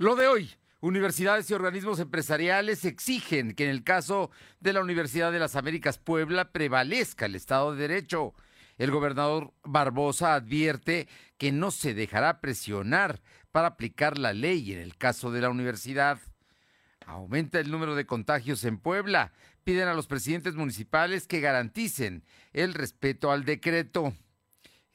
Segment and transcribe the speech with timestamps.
[0.00, 0.50] Lo de hoy,
[0.80, 5.98] universidades y organismos empresariales exigen que en el caso de la Universidad de las Américas
[5.98, 8.32] Puebla prevalezca el Estado de Derecho.
[8.78, 13.20] El gobernador Barbosa advierte que no se dejará presionar
[13.52, 16.18] para aplicar la ley en el caso de la universidad.
[17.04, 19.34] Aumenta el número de contagios en Puebla.
[19.64, 22.24] Piden a los presidentes municipales que garanticen
[22.54, 24.14] el respeto al decreto.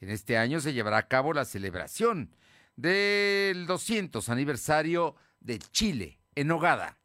[0.00, 2.34] En este año se llevará a cabo la celebración
[2.76, 6.98] del 200 aniversario de Chile en Nogada.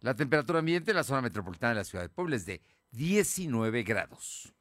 [0.00, 3.82] La temperatura ambiente en la zona metropolitana de la ciudad de Puebla es de 19
[3.82, 4.52] grados.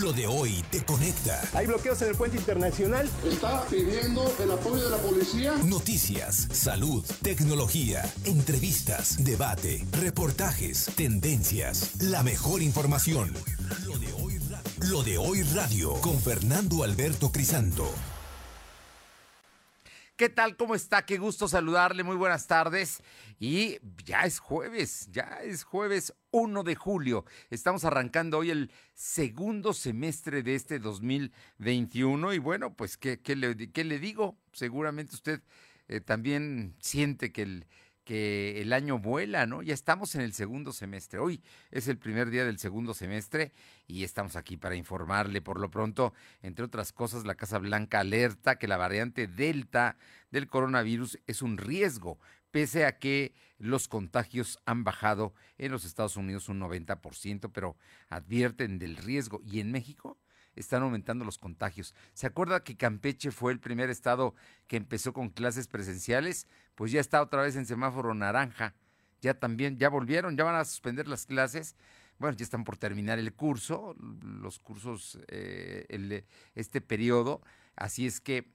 [0.00, 1.38] Lo de hoy te conecta.
[1.52, 3.10] Hay bloqueos en el puente internacional.
[3.26, 5.54] Está pidiendo el apoyo de la policía.
[5.64, 13.34] Noticias, salud, tecnología, entrevistas, debate, reportajes, tendencias, la mejor información.
[13.84, 17.92] Lo de hoy radio, Lo de hoy radio con Fernando Alberto Crisanto.
[20.22, 20.56] ¿Qué tal?
[20.56, 21.04] ¿Cómo está?
[21.04, 22.04] Qué gusto saludarle.
[22.04, 23.02] Muy buenas tardes.
[23.40, 27.24] Y ya es jueves, ya es jueves 1 de julio.
[27.50, 32.34] Estamos arrancando hoy el segundo semestre de este 2021.
[32.34, 34.38] Y bueno, pues, ¿qué, qué, le, qué le, digo?
[34.52, 35.42] Seguramente usted
[35.88, 37.66] eh, también siente que el,
[38.04, 39.62] que el año vuela, ¿no?
[39.62, 41.18] Ya estamos en el segundo semestre.
[41.18, 43.52] Hoy es el primer día del segundo semestre
[43.86, 45.40] y estamos aquí para informarle.
[45.40, 49.96] Por lo pronto, entre otras cosas, la Casa Blanca alerta que la variante Delta
[50.30, 52.18] del coronavirus es un riesgo,
[52.50, 57.76] pese a que los contagios han bajado en los Estados Unidos un 90%, pero
[58.08, 59.40] advierten del riesgo.
[59.44, 60.18] ¿Y en México?
[60.56, 61.94] Están aumentando los contagios.
[62.12, 64.34] ¿Se acuerda que Campeche fue el primer estado
[64.66, 66.46] que empezó con clases presenciales?
[66.74, 68.74] Pues ya está otra vez en semáforo naranja.
[69.20, 71.76] Ya también, ya volvieron, ya van a suspender las clases.
[72.18, 77.40] Bueno, ya están por terminar el curso, los cursos, eh, el, este periodo.
[77.76, 78.50] Así es que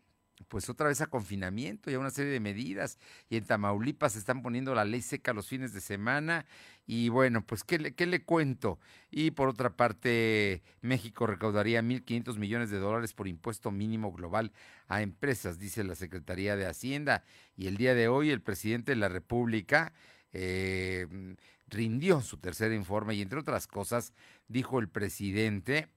[0.48, 2.98] pues otra vez a confinamiento y a una serie de medidas.
[3.30, 6.46] Y en Tamaulipas se están poniendo la ley seca los fines de semana.
[6.86, 8.80] Y bueno, pues ¿qué le, qué le cuento?
[9.12, 14.52] Y por otra parte, México recaudaría 1.500 millones de dólares por impuesto mínimo global
[14.88, 17.24] a empresas, dice la Secretaría de Hacienda.
[17.56, 19.94] Y el día de hoy el presidente de la República
[20.31, 21.08] eh,
[21.68, 24.14] rindió su tercer informe y entre otras cosas
[24.47, 25.90] dijo el presidente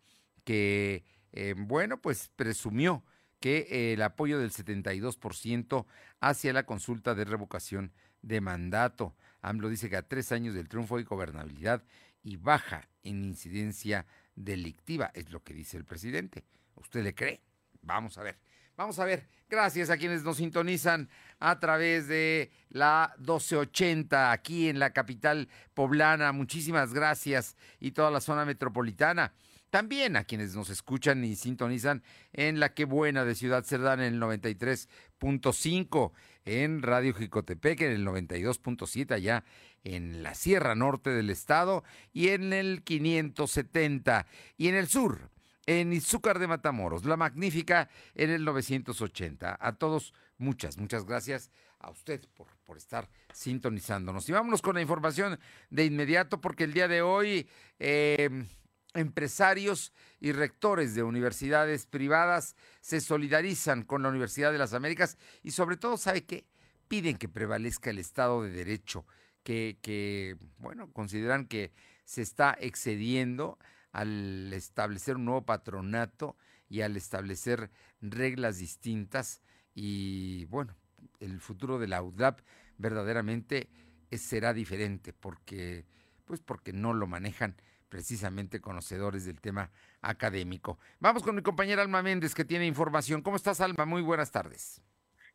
[0.45, 3.05] que, eh, bueno, pues presumió
[3.41, 5.87] que el apoyo del 72%
[6.21, 7.93] hacia la consulta de revocación
[8.23, 9.17] de mandato.
[9.41, 11.83] AMLO dice que a tres años del triunfo hay gobernabilidad
[12.23, 16.45] y baja en incidencia delictiva, es lo que dice el presidente.
[16.75, 17.41] ¿Usted le cree?
[17.83, 18.39] Vamos a ver.
[18.77, 19.27] Vamos a ver.
[19.49, 26.33] Gracias a quienes nos sintonizan a través de la 1280 aquí en la capital poblana.
[26.33, 29.33] Muchísimas gracias y toda la zona metropolitana.
[29.71, 34.15] También a quienes nos escuchan y sintonizan en la que buena de Ciudad Cerdán en
[34.15, 36.13] el 93.5,
[36.45, 39.45] en Radio Jicotepec en el 92.7 allá
[39.85, 44.27] en la Sierra Norte del estado y en el 570
[44.57, 45.31] y en el sur
[45.67, 49.57] en Izúcar de Matamoros, La Magnífica en el 980.
[49.61, 54.29] A todos, muchas, muchas gracias a usted por, por estar sintonizándonos.
[54.29, 55.39] Y vámonos con la información
[55.71, 57.49] de inmediato porque el día de hoy...
[57.79, 58.47] Eh,
[58.95, 65.53] empresarios y rectores de universidades privadas se solidarizan con la Universidad de las Américas y
[65.53, 66.47] sobre todo, ¿sabe qué?
[66.89, 69.07] Piden que prevalezca el Estado de Derecho,
[69.45, 71.73] que, bueno, consideran que
[72.05, 73.59] se está excediendo
[73.93, 76.37] al establecer un nuevo patronato
[76.69, 79.43] y al establecer reglas distintas
[79.75, 80.77] y, bueno,
[81.21, 82.41] el futuro de la UDAP
[82.79, 83.71] verdaderamente
[84.11, 85.87] será diferente porque,
[86.25, 87.57] pues porque no lo manejan
[87.91, 89.71] precisamente conocedores del tema
[90.01, 90.79] académico.
[91.01, 93.21] Vamos con mi compañera Alma Méndez que tiene información.
[93.21, 93.85] ¿Cómo estás, Alma?
[93.85, 94.81] Muy buenas tardes.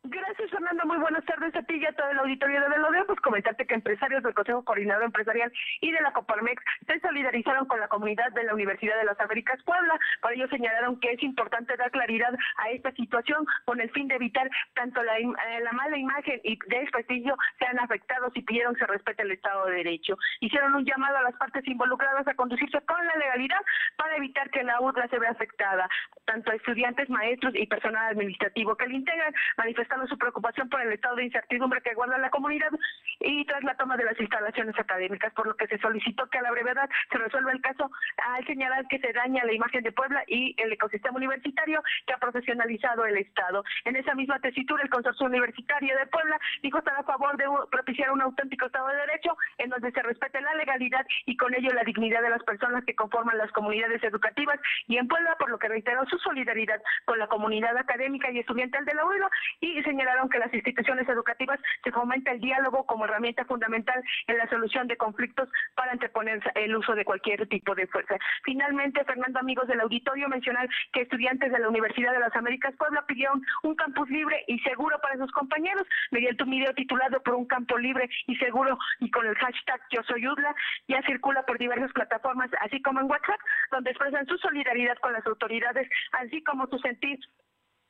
[0.02, 0.45] Gracias,
[0.84, 3.06] Muy buenas tardes a ti y a todo el auditorio de Velodeo.
[3.06, 7.80] Pues comentarte que empresarios del Consejo Coordinador Empresarial y de la Coparmex se solidarizaron con
[7.80, 9.97] la comunidad de la Universidad de las Américas Puebla.
[10.22, 14.16] Por ello señalaron que es importante dar claridad a esta situación con el fin de
[14.16, 18.85] evitar tanto la, eh, la mala imagen y de desprestigio sean afectados y pidieron se
[18.85, 20.17] respete el Estado de Derecho.
[20.41, 23.61] Hicieron un llamado a las partes involucradas a conducirse con la legalidad
[23.97, 25.88] para evitar que la UDLA se vea afectada.
[26.26, 31.16] Tanto estudiantes, maestros y personal administrativo que le integran manifestaron su preocupación por el estado
[31.16, 32.72] de incertidumbre que guarda la comunidad
[33.20, 36.41] y tras la toma de las instalaciones académicas, por lo que se solicitó que a
[36.41, 40.23] la brevedad se resuelva el caso al señalar que se daña la imagen de Puebla
[40.28, 43.64] y el ecosistema universitario que ha profesionalizado el Estado.
[43.85, 48.12] En esa misma tesitura, el Consorcio Universitario de Puebla dijo estar a favor de propiciar
[48.12, 51.84] un auténtico Estado de Derecho en donde se respete la legalidad y con ello la
[51.84, 55.67] dignidad de las personas que conforman las comunidades educativas y en Puebla, por lo que
[55.67, 59.29] reiteró su solidaridad con la comunidad académica y estudiantil de la UELO
[59.59, 64.47] y señalaron que las instituciones educativas se fomenta el diálogo como herramienta fundamental en la
[64.47, 68.16] solución de conflictos para anteponer el uso de cualquier tipo de fuerza.
[68.44, 73.03] Finalmente, Fernando, amigos del auditorio, mencionar que estudiantes de la Universidad de las Américas Puebla
[73.08, 77.46] pidieron un campus libre y seguro para sus compañeros mediante un video titulado por un
[77.46, 80.56] campo libre y seguro y con el hashtag Yo Soy UDLA,
[80.88, 83.40] ya circula por diversas plataformas, así como en WhatsApp,
[83.72, 87.20] donde expresan su solidaridad con las autoridades, así como su sentir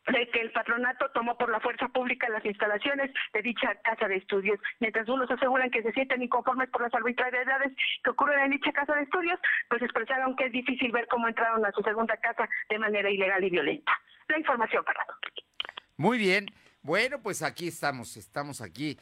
[0.07, 4.17] de que el patronato tomó por la fuerza pública las instalaciones de dicha casa de
[4.17, 4.59] estudios.
[4.79, 7.73] Mientras unos aseguran que se sienten inconformes por las arbitrariedades
[8.03, 11.65] que ocurren en dicha casa de estudios, pues expresaron que es difícil ver cómo entraron
[11.65, 13.91] a su segunda casa de manera ilegal y violenta.
[14.27, 15.05] La información, para
[15.97, 16.47] Muy bien.
[16.81, 18.97] Bueno, pues aquí estamos, estamos aquí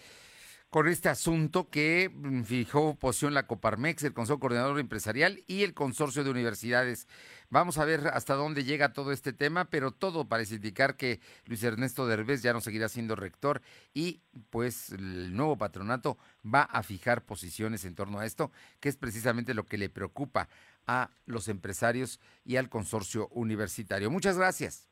[0.74, 5.76] con este asunto que mm, fijó posición la Coparmex, el Consejo Coordinador Empresarial y el
[5.76, 7.08] Consorcio de Universidades.
[7.52, 11.64] Vamos a ver hasta dónde llega todo este tema, pero todo parece indicar que Luis
[11.64, 13.62] Ernesto Derbez ya no seguirá siendo rector
[13.94, 18.98] y pues el nuevo patronato va a fijar posiciones en torno a esto, que es
[18.98, 20.50] precisamente lo que le preocupa
[20.88, 24.10] a los empresarios y al consorcio universitario.
[24.10, 24.90] Muchas gracias.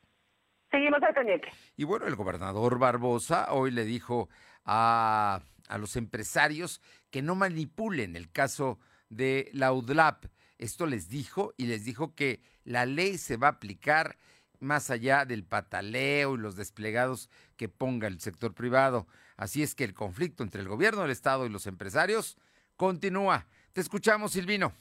[0.70, 1.48] Seguimos al pendiente.
[1.76, 4.28] Y bueno, el gobernador Barbosa hoy le dijo
[4.64, 8.78] a a los empresarios que no manipulen el caso
[9.08, 10.26] de la UDLAP.
[10.58, 14.18] Esto les dijo y les dijo que la ley se va a aplicar
[14.60, 19.06] más allá del pataleo y los desplegados que ponga el sector privado.
[19.36, 22.36] Así es que el conflicto entre el gobierno del Estado y los empresarios
[22.76, 23.46] continúa.
[23.72, 24.74] Te escuchamos, Silvino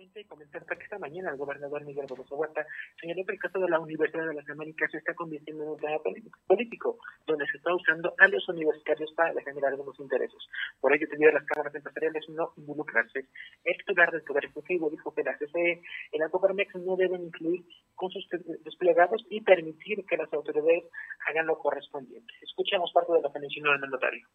[0.00, 2.66] y comentar que esta mañana el gobernador Miguel Barroso Huerta
[2.98, 5.76] señaló que el caso de la Universidad de las Américas se está convirtiendo en un
[5.76, 5.98] tema
[6.46, 10.38] político, donde se está usando a los universitarios para generar algunos intereses.
[10.80, 13.26] Por ello, pidió a las cámaras empresariales no involucrarse.
[13.64, 17.62] El titular del Poder Ejecutivo dijo que la CCE y la Coparmex no deben incluir
[17.94, 18.26] con sus
[18.64, 20.84] desplegados y permitir que las autoridades
[21.28, 22.32] hagan lo correspondiente.
[22.40, 24.26] Escuchemos parte de lo que mencionó el mandatario.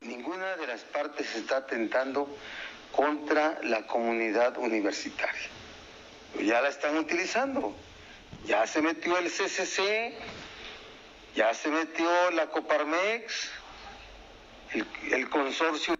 [0.00, 2.28] Ninguna de las partes está atentando
[2.96, 5.50] contra la comunidad universitaria.
[6.42, 7.74] Ya la están utilizando.
[8.46, 10.12] Ya se metió el CCC,
[11.34, 13.50] ya se metió la Coparmex,
[14.72, 15.94] el, el consorcio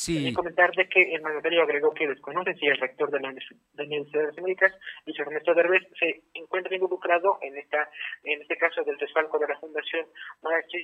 [0.00, 0.32] Sí.
[0.32, 4.26] comentar de que el mandatario agregó que desconoce si el rector de la, Universidad de
[4.28, 4.72] las Américas,
[5.04, 7.86] Luis Ernesto Derbez, se encuentra involucrado en esta
[8.24, 10.06] en este caso del desfalco de la Fundación
[10.40, 10.80] Maestro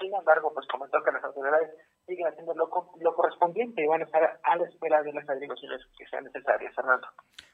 [0.00, 1.68] Sin embargo, pues comentó que las autoridades
[2.06, 2.70] siguen haciendo lo,
[3.00, 6.74] lo correspondiente y van a estar a la espera de las averiguaciones que sean necesarias,
[6.74, 7.06] Fernando.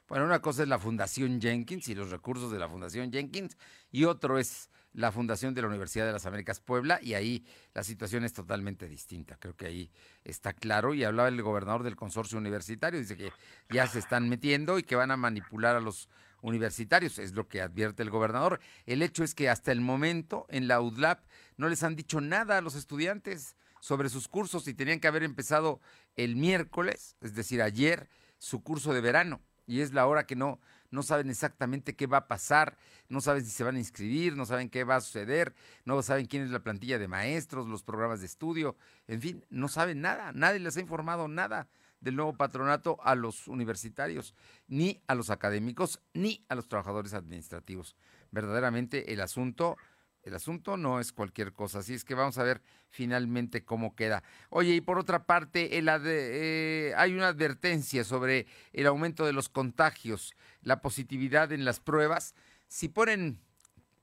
[0.07, 3.57] Bueno, una cosa es la Fundación Jenkins y los recursos de la Fundación Jenkins
[3.91, 7.83] y otro es la Fundación de la Universidad de las Américas Puebla y ahí la
[7.83, 9.37] situación es totalmente distinta.
[9.39, 9.91] Creo que ahí
[10.23, 13.31] está claro y hablaba el gobernador del consorcio universitario, dice que
[13.69, 16.09] ya se están metiendo y que van a manipular a los
[16.41, 18.59] universitarios, es lo que advierte el gobernador.
[18.85, 21.21] El hecho es que hasta el momento en la UDLAP
[21.57, 25.23] no les han dicho nada a los estudiantes sobre sus cursos y tenían que haber
[25.23, 25.81] empezado
[26.15, 28.07] el miércoles, es decir, ayer,
[28.37, 32.17] su curso de verano y es la hora que no no saben exactamente qué va
[32.19, 32.77] a pasar,
[33.09, 35.53] no saben si se van a inscribir, no saben qué va a suceder,
[35.85, 38.77] no saben quién es la plantilla de maestros, los programas de estudio,
[39.07, 41.67] en fin, no saben nada, nadie les ha informado nada
[41.99, 44.35] del nuevo patronato a los universitarios,
[44.67, 47.95] ni a los académicos, ni a los trabajadores administrativos.
[48.31, 49.77] Verdaderamente el asunto
[50.23, 54.23] el asunto no es cualquier cosa, así es que vamos a ver finalmente cómo queda.
[54.49, 60.33] Oye, y por otra parte, eh, hay una advertencia sobre el aumento de los contagios,
[60.61, 62.35] la positividad en las pruebas.
[62.67, 63.41] Si ponen,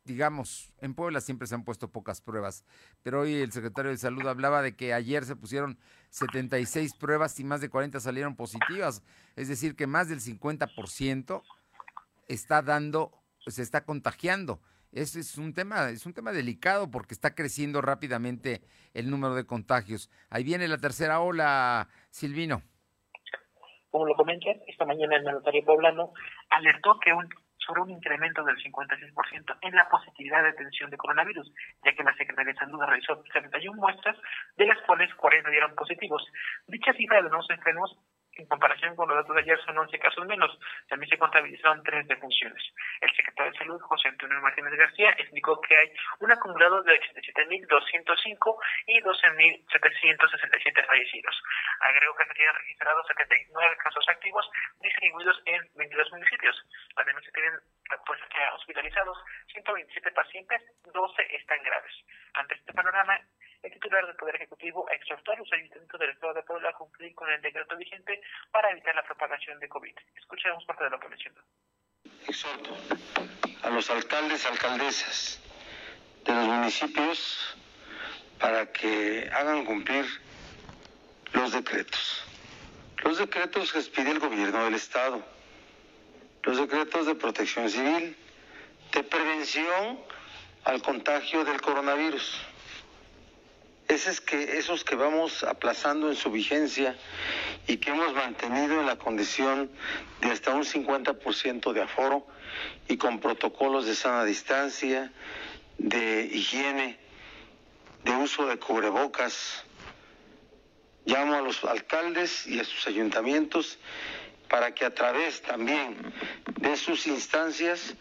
[0.05, 2.65] digamos, en Puebla siempre se han puesto pocas pruebas,
[3.03, 5.79] pero hoy el secretario de Salud hablaba de que ayer se pusieron
[6.11, 9.03] 76 pruebas y más de 40 salieron positivas,
[9.37, 11.43] es decir, que más del 50%
[12.29, 13.11] está dando,
[13.47, 14.61] se está contagiando
[14.93, 18.61] es un tema, es un tema delicado porque está creciendo rápidamente
[18.95, 20.11] el número de contagios.
[20.31, 22.63] Ahí viene la tercera ola, Silvino.
[23.91, 26.13] Como lo comenté, esta mañana el mandatario poblano
[26.51, 27.29] alertó que un,
[27.59, 31.53] sobre un incremento del 56% en la positividad de atención de coronavirus,
[31.85, 34.17] ya que la Secretaría de Salud realizó 71 muestras,
[34.57, 36.25] de las cuales 40 dieron positivos.
[36.69, 37.97] Dicha cifra de nuevos enfermos
[38.41, 40.51] en comparación con los datos de ayer son 11 casos menos.
[40.89, 42.63] También se contabilizaron tres defunciones.
[43.01, 43.40] El secretario
[43.71, 51.43] Salud, José Antonio Martínez García, explicó que hay un acumulado de 87.205 y 12.767 fallecidos.
[51.81, 54.51] Agregó que se tienen registrados 79 casos activos
[54.81, 56.57] distribuidos en 22 municipios.
[56.97, 57.53] Además, se tienen
[58.07, 58.21] pues,
[58.57, 59.19] hospitalizados
[59.53, 60.63] 127 pacientes,
[60.93, 61.93] 12 están graves.
[62.35, 63.21] Ante este panorama,
[63.63, 67.15] el titular del Poder Ejecutivo exhortó a los ayuntamientos del Estado de Puebla a cumplir
[67.15, 69.97] con el decreto vigente para evitar la propagación de COVID.
[70.17, 71.41] Escuchemos parte de lo que mencionó.
[72.27, 73.30] Exhorto
[73.63, 75.41] a los alcaldes, alcaldesas
[76.61, 77.39] municipios
[78.39, 80.07] para que hagan cumplir
[81.33, 82.23] los decretos.
[83.03, 85.23] Los decretos que expide el gobierno del Estado,
[86.43, 88.17] los decretos de protección civil,
[88.93, 90.01] de prevención
[90.65, 92.41] al contagio del coronavirus.
[93.89, 96.97] Esos que, esos que vamos aplazando en su vigencia
[97.67, 99.71] y que hemos mantenido en la condición
[100.21, 102.27] de hasta un 50% de aforo
[102.89, 105.13] y con protocolos de sana distancia,
[105.79, 106.99] de higiene,
[108.05, 109.65] de uso de cubrebocas.
[111.05, 113.79] Llamo a los alcaldes y a sus ayuntamientos
[114.49, 115.97] para que a través también
[116.59, 117.95] de sus instancias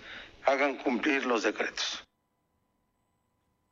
[0.46, 2.09] hagan cumplir los decretos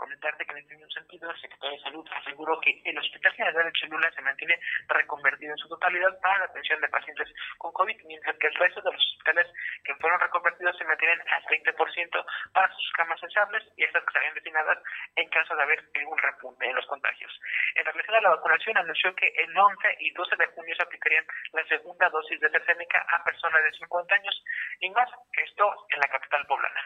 [0.08, 3.66] comentarte que en este mismo sentido el secretario de Salud aseguró que el Hospital General
[3.66, 8.02] de Cholula se mantiene reconvertido en su totalidad para la atención de pacientes con COVID,
[8.06, 9.48] mientras que el resto de los hospitales
[9.84, 14.34] que fueron reconvertidos se mantienen al 30% para sus camas sensibles y estas que estarían
[14.34, 14.80] destinadas
[15.18, 17.40] en caso de haber algún repunte en los contagios.
[17.76, 21.26] En relación a la vacunación, anunció que el 11 y 12 de junio se aplicarían
[21.52, 24.44] la segunda dosis de AstraZeneca a personas de 50 años
[24.80, 26.82] y más esto en la capital poblana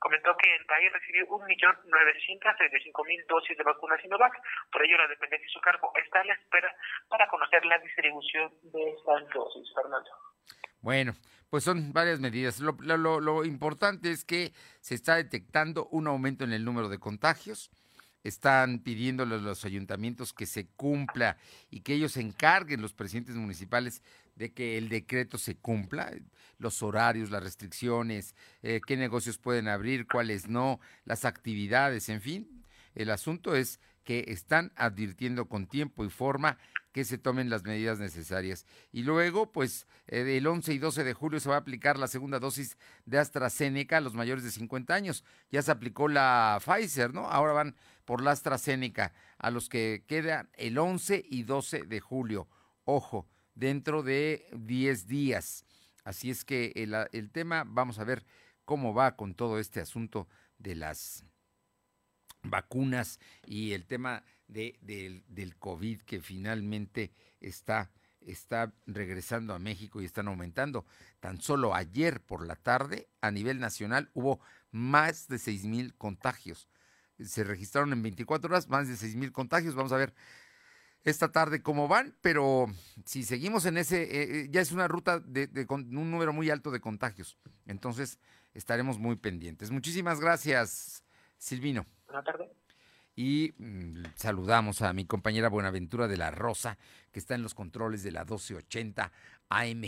[0.00, 1.26] comentó que el país recibió
[2.60, 4.32] 1.935.000 dosis de vacuna Sinovac.
[4.72, 6.74] Por ello, la dependencia de su cargo está a la espera
[7.08, 9.72] para conocer la distribución de estas dosis.
[9.74, 10.10] Fernando.
[10.80, 11.14] Bueno,
[11.50, 12.60] pues son varias medidas.
[12.60, 17.70] Lo, importante es que se está detectando un aumento en el número de contagios.
[18.22, 21.38] Están pidiéndole a los ayuntamientos que se cumpla
[21.70, 24.02] y que ellos encarguen los presidentes municipales
[24.36, 26.12] de que el decreto se cumpla,
[26.58, 32.64] los horarios, las restricciones, eh, qué negocios pueden abrir, cuáles no, las actividades, en fin.
[32.94, 36.58] El asunto es que están advirtiendo con tiempo y forma
[36.92, 38.66] que se tomen las medidas necesarias.
[38.92, 42.08] Y luego, pues, eh, el 11 y 12 de julio se va a aplicar la
[42.08, 45.24] segunda dosis de AstraZeneca a los mayores de 50 años.
[45.50, 47.28] Ya se aplicó la Pfizer, ¿no?
[47.28, 52.48] Ahora van por la AstraZeneca a los que quedan el 11 y 12 de julio.
[52.84, 53.28] Ojo,
[53.60, 55.66] dentro de 10 días.
[56.02, 58.24] Así es que el, tema, vamos a ver
[58.64, 60.26] cómo va con todo este asunto
[60.58, 61.24] de las
[62.42, 64.78] vacunas y el tema de,
[65.28, 67.90] del COVID que finalmente está,
[68.22, 70.86] está regresando a México y están aumentando.
[71.20, 74.40] Tan solo ayer por la tarde a nivel nacional hubo
[74.70, 76.66] más de 6 mil contagios.
[77.22, 79.74] Se registraron en 24 horas más de 6 mil contagios.
[79.74, 80.14] Vamos a ver
[81.04, 82.66] esta tarde cómo van, pero
[83.04, 86.50] si seguimos en ese, eh, eh, ya es una ruta de, con un número muy
[86.50, 87.38] alto de contagios.
[87.66, 88.18] Entonces
[88.54, 89.70] estaremos muy pendientes.
[89.70, 91.02] Muchísimas gracias,
[91.38, 91.86] Silvino.
[92.06, 92.48] Buenas tardes.
[93.16, 96.78] Y mm, saludamos a mi compañera Buenaventura de la Rosa,
[97.12, 99.12] que está en los controles de la 1280
[99.48, 99.82] AM.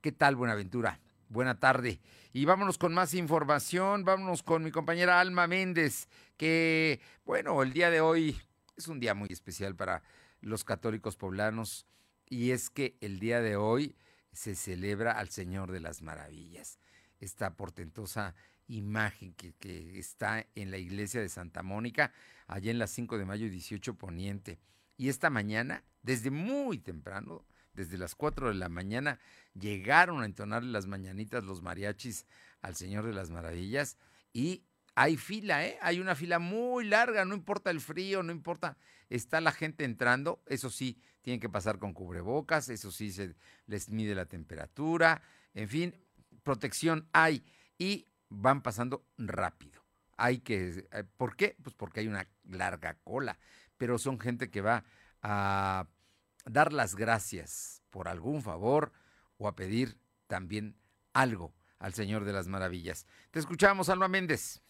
[0.00, 1.00] ¿Qué tal, Buenaventura?
[1.28, 2.00] Buena tarde.
[2.32, 4.04] Y vámonos con más información.
[4.04, 8.40] Vámonos con mi compañera Alma Méndez, que, bueno, el día de hoy
[8.76, 10.02] es un día muy especial para
[10.42, 11.86] los católicos poblanos
[12.28, 13.96] y es que el día de hoy
[14.32, 16.78] se celebra al Señor de las Maravillas,
[17.20, 18.34] esta portentosa
[18.66, 22.12] imagen que, está en la iglesia de Santa Mónica,
[22.46, 24.58] allá en las 5 de mayo 18 Poniente.
[24.96, 27.44] Y esta mañana, desde muy temprano,
[27.74, 29.18] desde las 4 de la mañana,
[29.54, 32.26] llegaron a entonar las mañanitas los mariachis
[32.60, 33.98] al Señor de las Maravillas
[34.32, 35.78] y hay fila, ¿eh?
[35.80, 38.76] Hay una fila muy larga, no importa el frío, no importa,
[39.08, 43.34] está la gente entrando, eso sí, tienen que pasar con cubrebocas, eso sí, se
[43.66, 45.22] les mide la temperatura,
[45.54, 45.94] en fin,
[46.42, 47.44] protección hay
[47.78, 49.82] y van pasando rápido.
[50.16, 51.56] Hay que, eh, ¿por qué?
[51.62, 53.38] Pues porque hay una larga cola,
[53.76, 54.84] pero son gente que va
[55.22, 55.86] a
[56.44, 58.92] dar las gracias por algún favor
[59.38, 60.76] o a pedir también
[61.12, 63.06] algo al Señor de las Maravillas.
[63.30, 64.62] Te escuchamos, Alma Méndez.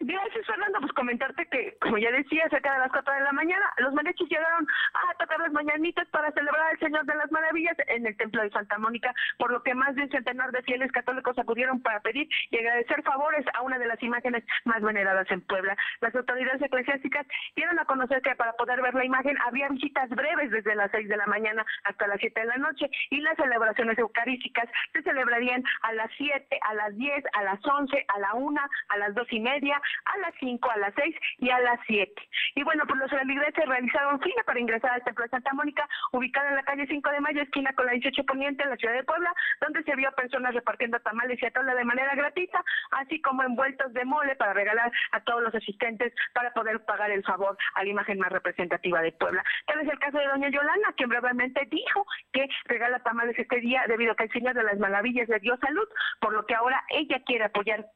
[0.00, 0.78] Gracias, Fernando.
[0.80, 4.28] Pues comentarte que, como ya decía, cerca de las 4 de la mañana, los mariachis
[4.28, 8.42] llegaron a tocar las mañanitas para celebrar al Señor de las Maravillas en el Templo
[8.42, 12.00] de Santa Mónica, por lo que más de un centenar de fieles católicos acudieron para
[12.00, 15.76] pedir y agradecer favores a una de las imágenes más veneradas en Puebla.
[16.00, 17.26] Las autoridades eclesiásticas
[17.56, 21.08] dieron a conocer que para poder ver la imagen había visitas breves desde las 6
[21.08, 25.64] de la mañana hasta las 7 de la noche y las celebraciones eucarísticas se celebrarían
[25.82, 29.26] a las 7, a las 10, a las 11, a la 1, a las 2
[29.32, 32.12] y media, a las 5, a las 6 y a las 7.
[32.54, 36.48] Y bueno, pues los feligreses realizaron fila para ingresar al Templo de Santa Mónica, ubicado
[36.48, 39.04] en la calle 5 de Mayo, esquina con la 18 Poniente, en la ciudad de
[39.04, 43.42] Puebla, donde se vio a personas repartiendo tamales y atole de manera gratuita, así como
[43.42, 47.84] envueltos de mole para regalar a todos los asistentes para poder pagar el favor a
[47.84, 49.44] la imagen más representativa de Puebla.
[49.66, 53.84] Tal es el caso de doña Yolanda, quien brevemente dijo que regala tamales este día
[53.88, 55.88] debido a que el Señor de las Maravillas le dio salud,
[56.20, 57.86] por lo que ahora ella quiere apoyar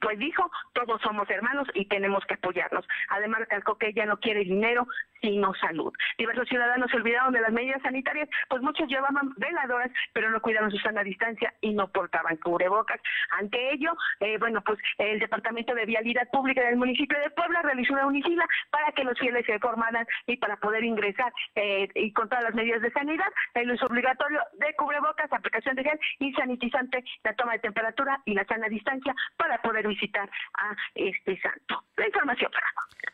[0.00, 2.86] pues dijo, todos somos hermanos y tenemos que apoyarnos.
[3.08, 4.86] Además recalcó que ella no quiere dinero,
[5.20, 5.92] sino salud.
[6.18, 10.70] Diversos ciudadanos se olvidaron de las medidas sanitarias, pues muchos llevaban veladoras, pero no cuidaron
[10.70, 13.00] su sana distancia y no portaban cubrebocas.
[13.38, 17.94] Ante ello, eh, bueno, pues el Departamento de Vialidad Pública del municipio de Puebla realizó
[17.94, 22.28] una unicila para que los fieles se formaran y para poder ingresar eh, y con
[22.28, 27.04] todas las medidas de sanidad, el uso obligatorio de cubrebocas, aplicación de gel y sanitizante,
[27.22, 31.84] la toma de temperatura y la sana distancia para poder visitar a este santo.
[31.96, 32.66] La información para.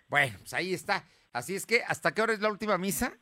[0.09, 1.05] Bueno, pues ahí está.
[1.33, 3.13] Así es que, ¿hasta qué hora es la última misa?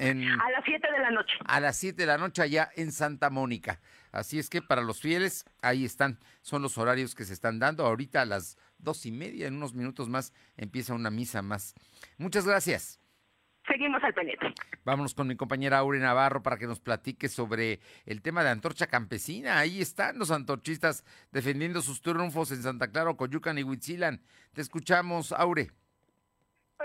[0.00, 1.34] A las 7 de la noche.
[1.44, 3.80] A las 7 de la noche allá en Santa Mónica.
[4.12, 7.84] Así es que para los fieles, ahí están, son los horarios que se están dando.
[7.84, 11.74] Ahorita a las dos y media, en unos minutos más, empieza una misa más.
[12.16, 13.00] Muchas gracias.
[13.68, 14.46] Seguimos al pendiente.
[14.84, 18.86] Vámonos con mi compañera Aure Navarro para que nos platique sobre el tema de Antorcha
[18.86, 19.58] Campesina.
[19.58, 24.22] Ahí están los antorchistas defendiendo sus triunfos en Santa Clara, Coyucan y Huitzilan.
[24.54, 25.70] Te escuchamos, Aure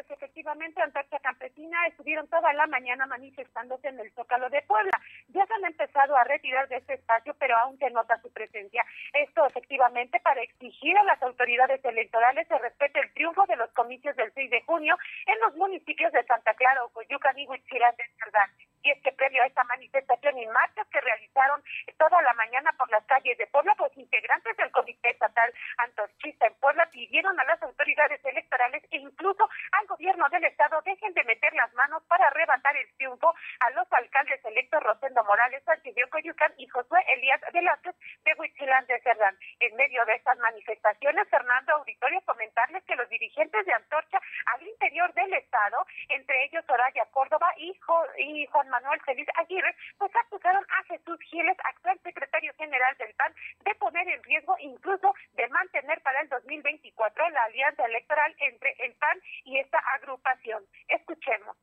[0.07, 4.91] pues efectivamente Antorcha Campesina estuvieron toda la mañana manifestándose en el Zócalo de Puebla.
[5.29, 8.86] Ya se han empezado a retirar de este espacio, pero aún se nota su presencia.
[9.13, 14.15] Esto efectivamente para exigir a las autoridades electorales se respete el triunfo de los comicios
[14.15, 18.50] del 6 de junio en los municipios de Santa Clara, Ocoyucan y Huichilán de Cerdán.
[18.83, 21.63] Y es que previo a esta manifestación y marchas que realizaron
[21.98, 26.53] toda la mañana por las calles de Puebla, pues integrantes del Comité Estatal Antorchista en
[26.55, 31.53] Puebla pidieron a las autoridades electorales e incluso a gobierno del Estado dejen de meter
[31.53, 36.67] las manos para arrebatar el triunfo a los alcaldes electos Rosendo Morales de Coyucán y
[36.67, 37.95] Josué Elías Velázquez
[38.25, 39.38] de Huichilán de Cerdán.
[39.59, 45.13] En medio de estas manifestaciones, Fernando Auditorio comentarles que los dirigentes de Antorcha al interior
[45.13, 47.73] del Estado, entre ellos Soraya Córdoba y,
[48.17, 53.33] y Juan Manuel Feliz Aguirre, pues acusaron a Jesús Giles, actual secretario general del PAN,
[53.59, 58.93] de poner en riesgo incluso de mantener para el 2024 la alianza electoral entre el
[58.95, 60.63] PAN y esta agrupación.
[60.87, 61.55] Escuchemos.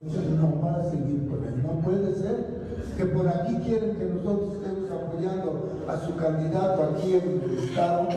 [0.00, 1.62] No a seguir por él.
[1.62, 7.14] No puede ser que por aquí quieren que nosotros estemos apoyando a su candidato aquí
[7.14, 8.08] en el Estado,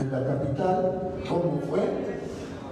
[0.00, 1.80] en la capital, como fue,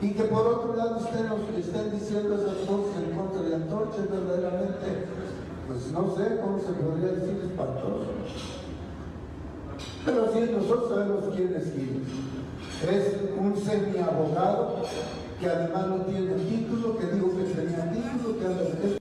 [0.01, 1.27] y que por otro lado estén,
[1.59, 5.07] estén diciendo esas cosas en contra de Antorcha, verdaderamente,
[5.67, 8.07] pues no sé cómo se podría decir espantoso.
[10.05, 12.05] Pero sí, nosotros sabemos quién es quién.
[12.89, 14.85] Es un semi-abogado
[15.39, 18.97] que además no tiene título, que digo que tenía título, que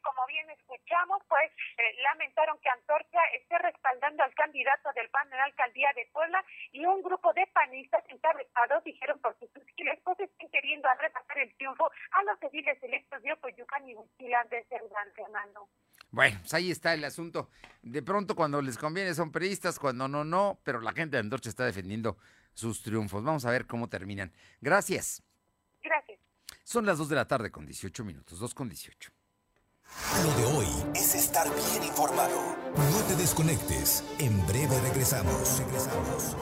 [0.00, 5.38] Como bien escuchamos, pues eh, lamentaron que Antorcha esté respaldando al candidato del PAN en
[5.38, 6.42] la alcaldía de Puebla
[6.72, 11.54] y un grupo de panistas encabezados dijeron por sus fusiles pues están queriendo arrebatar el
[11.56, 15.68] triunfo a los ediles electos de Ocoyucan y Huichilán de Cerdán, Fernando.
[16.10, 17.48] Bueno, pues ahí está el asunto.
[17.82, 21.48] De pronto cuando les conviene son periodistas, cuando no, no, pero la gente de Antorcha
[21.48, 22.16] está defendiendo
[22.54, 23.24] sus triunfos.
[23.24, 24.32] Vamos a ver cómo terminan.
[24.60, 25.22] Gracias.
[25.82, 26.18] Gracias.
[26.64, 29.10] Son las 2 de la tarde con 18 minutos, 2 con 18.
[30.24, 32.56] Lo de hoy es estar bien informado.
[32.76, 34.04] No te desconectes.
[34.18, 35.58] En breve regresamos.
[35.58, 36.36] Regresamos.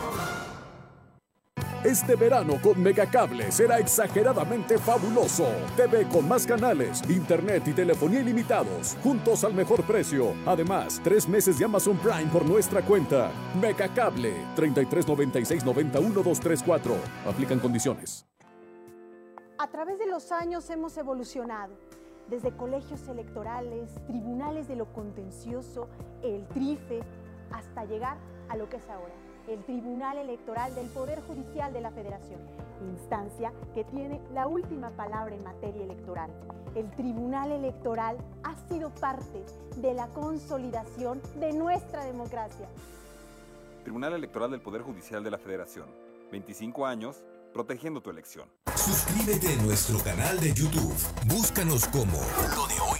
[1.84, 5.46] Este verano con Megacable será exageradamente fabuloso.
[5.76, 10.34] TV con más canales, internet y telefonía ilimitados, juntos al mejor precio.
[10.44, 13.30] Además, tres meses de Amazon Prime por nuestra cuenta.
[13.58, 16.94] Megacable 33 96 91 234.
[17.26, 18.26] Aplican condiciones.
[19.56, 21.72] A través de los años hemos evolucionado.
[22.28, 25.88] Desde colegios electorales, tribunales de lo contencioso,
[26.22, 27.00] el TRIFE,
[27.50, 28.18] hasta llegar
[28.50, 32.40] a lo que es ahora el Tribunal Electoral del Poder Judicial de la Federación,
[32.92, 36.30] instancia que tiene la última palabra en materia electoral.
[36.76, 39.44] El Tribunal Electoral ha sido parte
[39.76, 42.68] de la consolidación de nuestra democracia.
[43.82, 45.86] Tribunal Electoral del Poder Judicial de la Federación.
[46.30, 48.48] 25 años protegiendo tu elección.
[48.76, 50.94] Suscríbete a nuestro canal de YouTube.
[51.26, 52.18] Búscanos como
[52.54, 52.99] Lo de Hoy.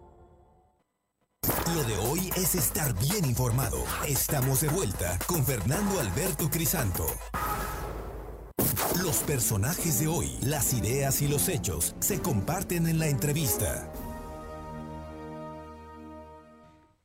[1.75, 3.85] Lo de hoy es estar bien informado.
[4.05, 7.05] Estamos de vuelta con Fernando Alberto Crisanto.
[9.01, 13.89] Los personajes de hoy, las ideas y los hechos se comparten en la entrevista.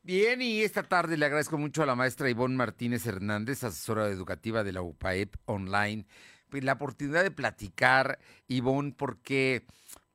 [0.03, 4.65] Bien, y esta tarde le agradezco mucho a la maestra Ivonne Martínez Hernández, asesora educativa
[4.65, 6.07] de la UPAEP Online,
[6.49, 9.65] pues, la oportunidad de platicar, Ivonne, porque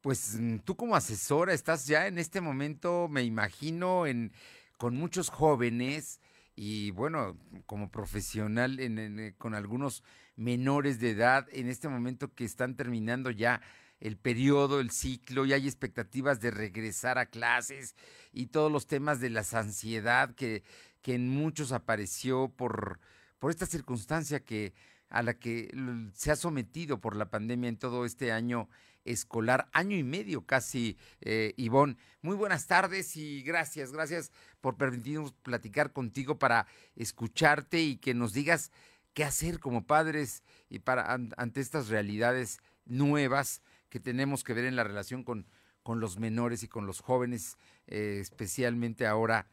[0.02, 4.34] pues mm, tú como asesora estás ya en este momento, me imagino, en,
[4.78, 6.20] con muchos jóvenes
[6.56, 10.04] y bueno, como profesional eh, con algunos
[10.36, 13.62] menores de edad en este momento que están terminando ya
[14.00, 17.96] el periodo, el ciclo, y hay expectativas de regresar a clases
[18.34, 20.64] y todos los temas de la ansiedad que,
[21.04, 23.00] que en muchos apareció por,
[23.42, 24.76] por esta circunstancia que
[25.10, 25.72] a la que
[26.14, 28.70] se ha sometido por la pandemia en todo este año
[29.04, 31.98] escolar, año y medio casi, eh, Ivonne.
[32.22, 38.32] Muy buenas tardes y gracias, gracias por permitirnos platicar contigo para escucharte y que nos
[38.32, 38.72] digas
[39.16, 44.76] qué hacer como padres y para ante estas realidades nuevas que tenemos que ver en
[44.76, 45.48] la relación con,
[45.82, 49.48] con los menores y con los jóvenes, eh, especialmente ahora,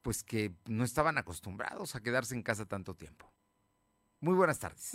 [0.00, 3.31] pues que no estaban acostumbrados a quedarse en casa tanto tiempo.
[4.22, 4.92] Muy buenas tardes.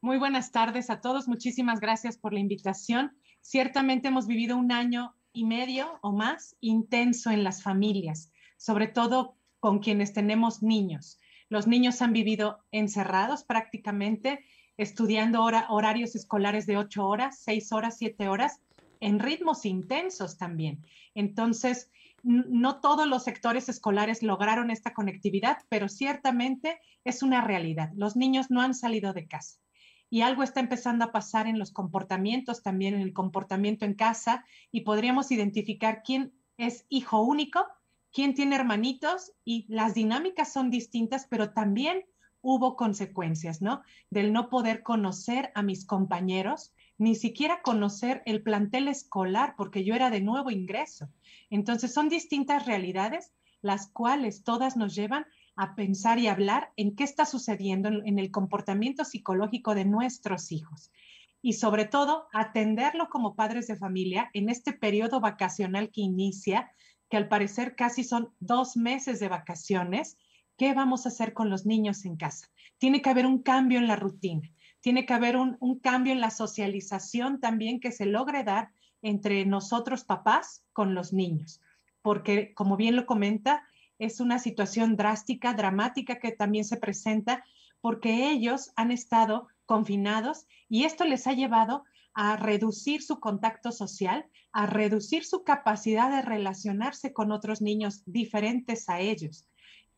[0.00, 1.28] Muy, buenas tardes a todos.
[1.28, 3.16] Muchísimas gracias por la invitación.
[3.40, 9.36] Ciertamente hemos vivido un año y medio o más intenso en las familias, sobre todo
[9.60, 11.20] con quienes tenemos niños.
[11.48, 14.44] Los niños han vivido encerrados prácticamente
[14.76, 18.62] estudiando horarios escolares de ocho horas, seis horas, siete horas,
[18.98, 20.84] en ritmos intensos también.
[21.14, 21.88] Entonces,
[22.22, 27.90] no todos los sectores escolares lograron esta conectividad, pero ciertamente es una realidad.
[27.94, 29.58] Los niños no han salido de casa
[30.10, 34.44] y algo está empezando a pasar en los comportamientos, también en el comportamiento en casa,
[34.70, 37.66] y podríamos identificar quién es hijo único,
[38.12, 42.04] quién tiene hermanitos, y las dinámicas son distintas, pero también
[42.40, 43.82] hubo consecuencias, ¿no?
[44.10, 49.94] Del no poder conocer a mis compañeros, ni siquiera conocer el plantel escolar, porque yo
[49.94, 51.08] era de nuevo ingreso.
[51.50, 53.32] Entonces son distintas realidades,
[53.62, 58.30] las cuales todas nos llevan a pensar y hablar en qué está sucediendo en, el
[58.30, 60.90] comportamiento psicológico de nuestros hijos.
[61.40, 66.70] Y sobre todo, atenderlo como padres de familia en este periodo vacacional que inicia,
[67.08, 70.18] que al parecer casi son dos meses de vacaciones,
[70.56, 72.48] ¿Qué vamos a hacer con los niños en casa?
[72.78, 76.30] Tiene que haber un cambio en la rutina, tiene que haber un, cambio en la
[76.30, 78.70] socialización también que se logre dar
[79.02, 81.60] entre nosotros papás con los niños,
[82.02, 83.66] porque como bien lo comenta,
[83.98, 87.44] es una situación drástica, dramática que también se presenta
[87.80, 94.26] porque ellos han estado confinados y esto les ha llevado a reducir su contacto social,
[94.52, 99.46] a reducir su capacidad de relacionarse con otros niños diferentes a ellos.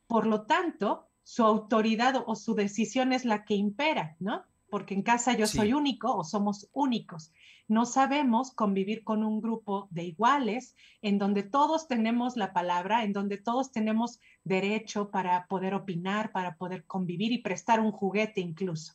[0.08, 4.44] Por lo tanto, su autoridad o su decisión es la que impera, ¿no?
[4.70, 7.32] Porque en casa yo soy único o somos únicos.
[7.68, 13.12] No sabemos convivir con un grupo de iguales en donde todos tenemos la palabra, en
[13.12, 18.94] donde todos tenemos derecho para poder opinar, para poder convivir y prestar un juguete incluso.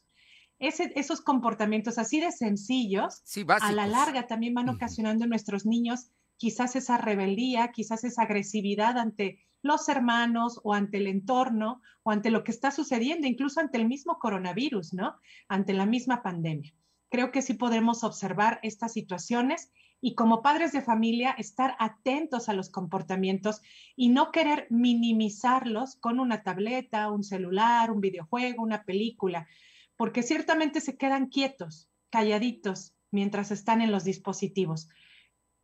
[0.59, 3.23] esos comportamientos así de sencillos,
[3.61, 8.97] a la larga también van ocasionando en nuestros niños quizás esa rebeldía, quizás esa agresividad
[8.97, 13.79] ante los hermanos o ante el entorno o ante lo que está sucediendo, incluso ante
[13.79, 15.15] el mismo coronavirus, ¿no?
[15.47, 16.73] Ante la misma pandemia.
[17.09, 19.71] Creo que sí podemos observar estas situaciones
[20.01, 23.61] y como padres de familia estar atentos a los comportamientos
[23.95, 29.47] y no querer minimizarlos con una tableta, un celular, un videojuego, una película,
[29.95, 34.89] porque ciertamente se quedan quietos, calladitos mientras están en los dispositivos.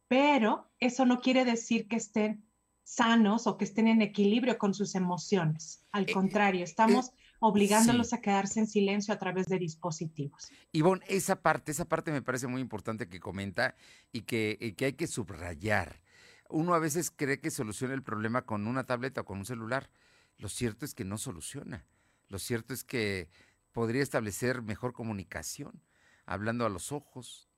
[0.08, 2.49] Pero eso no quiere decir que estén
[2.89, 5.86] sanos o que estén en equilibrio con sus emociones.
[5.91, 10.49] Al eh, contrario, estamos eh, obligándolos a quedarse en silencio a través de dispositivos.
[10.71, 13.75] Ivonne, esa parte, esa parte me parece muy importante que comenta
[14.12, 16.02] y que, que hay que subrayar.
[16.49, 19.91] Uno a veces cree que soluciona el problema con una tableta o con un celular.
[20.38, 21.86] Lo cierto es que no soluciona.
[22.28, 23.30] Lo cierto es que
[23.71, 25.84] podría establecer mejor comunicación,
[26.25, 27.49] hablando a los ojos,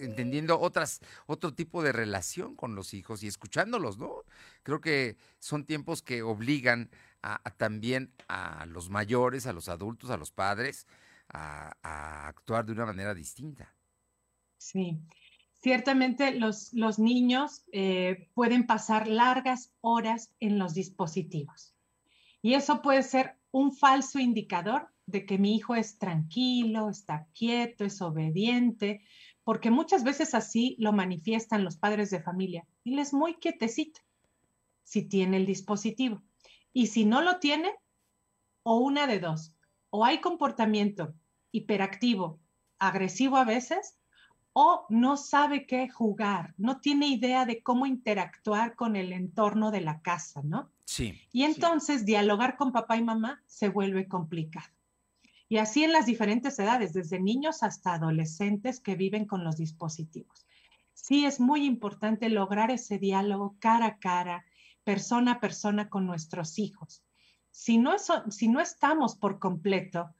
[0.00, 4.22] entendiendo otras, otro tipo de relación con los hijos y escuchándolos, ¿no?
[4.62, 6.90] Creo que son tiempos que obligan
[7.22, 10.86] a, también a los mayores, a los adultos, a los padres,
[11.28, 13.74] a, actuar de una manera distinta.
[14.58, 14.98] Sí,
[15.60, 21.76] ciertamente los, los niños eh, pueden pasar largas horas en los dispositivos
[22.46, 27.84] y eso puede ser un falso indicador de que mi hijo es tranquilo, está quieto,
[27.84, 29.02] es obediente,
[29.46, 32.66] porque muchas veces así lo manifiestan los padres de familia.
[32.84, 34.00] Él es muy quietecito.
[34.82, 36.20] si tiene el dispositivo.
[36.72, 37.72] Y si no lo tiene,
[38.64, 39.54] o una de dos,
[39.90, 41.14] o hay comportamiento
[41.52, 42.40] hiperactivo,
[42.80, 43.98] agresivo a veces,
[44.52, 49.80] o no sabe qué jugar, no tiene idea de cómo interactuar con el entorno de
[49.80, 50.72] la casa, ¿no?
[50.86, 51.20] Sí.
[51.30, 54.75] Y entonces dialogar con papá y mamá se vuelve complicado.
[55.48, 60.46] Y así en las diferentes edades, desde niños hasta adolescentes que viven con los dispositivos.
[60.92, 64.44] Sí es muy importante lograr ese diálogo cara a cara,
[64.82, 67.04] persona a persona con nuestros hijos.
[67.50, 67.96] Si no,
[68.28, 70.10] si no estamos por completo,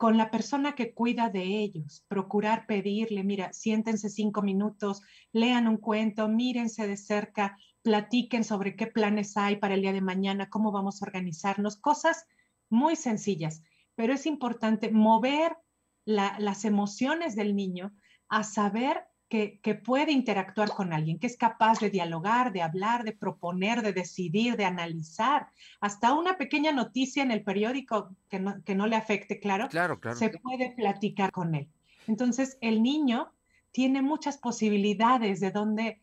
[0.00, 5.76] con la persona que cuida de ellos, procurar pedirle, mira, siéntense cinco minutos, lean un
[5.76, 10.72] cuento, mírense de cerca, platiquen sobre qué planes hay para el día de mañana, cómo
[10.72, 12.24] vamos a organizarnos, cosas
[12.70, 13.62] muy sencillas,
[14.00, 15.58] pero es importante mover
[16.06, 17.92] las emociones del niño
[18.30, 23.12] a saber que, puede interactuar con alguien, que es capaz de dialogar, de hablar, de
[23.12, 25.48] proponer, de decidir, de analizar.
[25.82, 30.00] Hasta una pequeña noticia en el periódico que no, que no le afecte, claro, claro,
[30.00, 31.68] claro, se puede platicar con él.
[32.06, 33.34] Entonces, el niño
[33.70, 36.00] tiene muchas posibilidades de dónde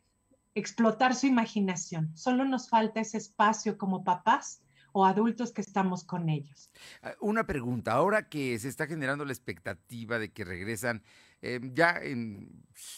[0.54, 2.16] explotar su imaginación.
[2.16, 6.70] Solo nos falta ese espacio como papás o adultos que estamos con ellos.
[7.02, 11.04] Ah, una pregunta, ahora que se está generando la expectativa de que regresan
[11.42, 12.02] Em, ya,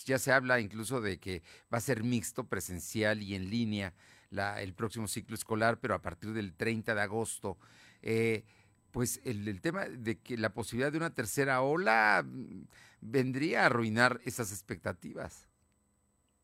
[0.06, 3.94] ya se habla incluso de que va a ser mixto, presencial y en línea
[4.32, 7.58] el próximo ciclo escolar, pero a partir del 30 de agosto.
[8.02, 8.44] Eh,
[8.92, 12.64] pues el, tema de que la posibilidad de una tercera ola mm,
[13.02, 15.48] vendría a arruinar esas expectativas.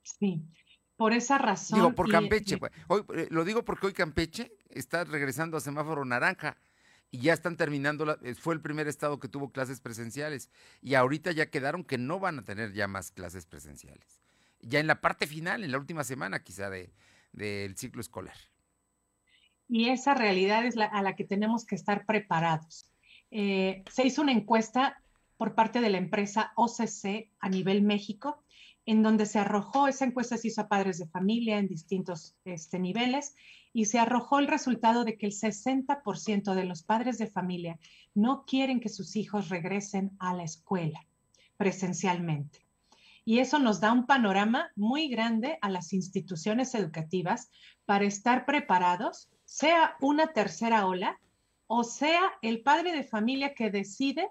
[0.03, 0.43] Sí,
[0.97, 1.79] por esa razón.
[1.79, 2.57] Digo, por Campeche.
[2.57, 6.57] Pues, hoy, eh, lo digo porque hoy Campeche está regresando a semáforo naranja
[7.11, 10.49] y ya están terminando, eh, fue el primer estado que tuvo clases presenciales
[10.81, 14.21] y ahorita ya quedaron que no van a tener ya más clases presenciales.
[14.61, 16.91] Ya en la parte final, en la última semana quizá del
[17.33, 18.35] de, ciclo escolar.
[19.67, 22.91] Y esa realidad es la, a la que tenemos que estar preparados.
[23.31, 25.01] Eh, se hizo una encuesta
[25.37, 28.43] por parte de la empresa OCC a nivel México,
[28.85, 32.79] en donde se arrojó, esa encuesta se hizo a padres de familia en distintos este,
[32.79, 33.35] niveles,
[33.73, 37.77] y se arrojó el resultado de que el 60% de los padres de familia
[38.13, 41.05] no quieren que sus hijos regresen a la escuela
[41.57, 42.65] presencialmente.
[43.25, 47.49] Y eso nos da un panorama muy grande a las instituciones educativas
[47.85, 51.19] para estar preparados, sea una tercera ola
[51.67, 54.29] o sea el padre de familia que decide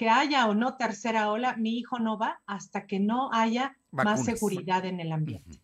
[0.00, 4.24] que haya o no tercera ola, mi hijo no va hasta que no haya más
[4.24, 5.60] seguridad en el ambiente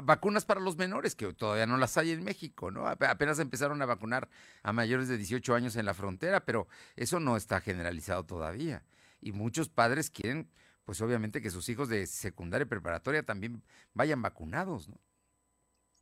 [0.00, 2.86] vacunas para los menores, que todavía no las hay en México, ¿no?
[2.86, 4.28] Apenas empezaron a vacunar
[4.62, 8.84] a mayores de 18 años en la frontera, pero eso no está generalizado todavía.
[9.22, 10.50] Y muchos padres quieren,
[10.84, 15.00] pues obviamente, que sus hijos de secundaria y preparatoria también vayan vacunados, ¿no?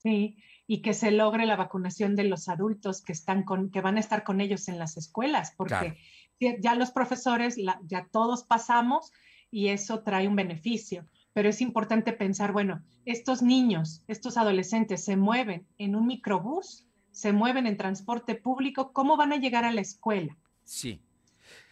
[0.02, 3.96] Sí, y que se logre la vacunación de los adultos que están con, que van
[3.96, 5.96] a estar con ellos en las escuelas, porque
[6.38, 9.12] ya los profesores, ya todos pasamos
[9.50, 15.16] y eso trae un beneficio pero es importante pensar, bueno, estos niños, estos adolescentes se
[15.16, 19.82] mueven en un microbús, se mueven en transporte público, ¿cómo van a llegar a la
[19.82, 20.34] escuela?
[20.64, 21.02] Sí.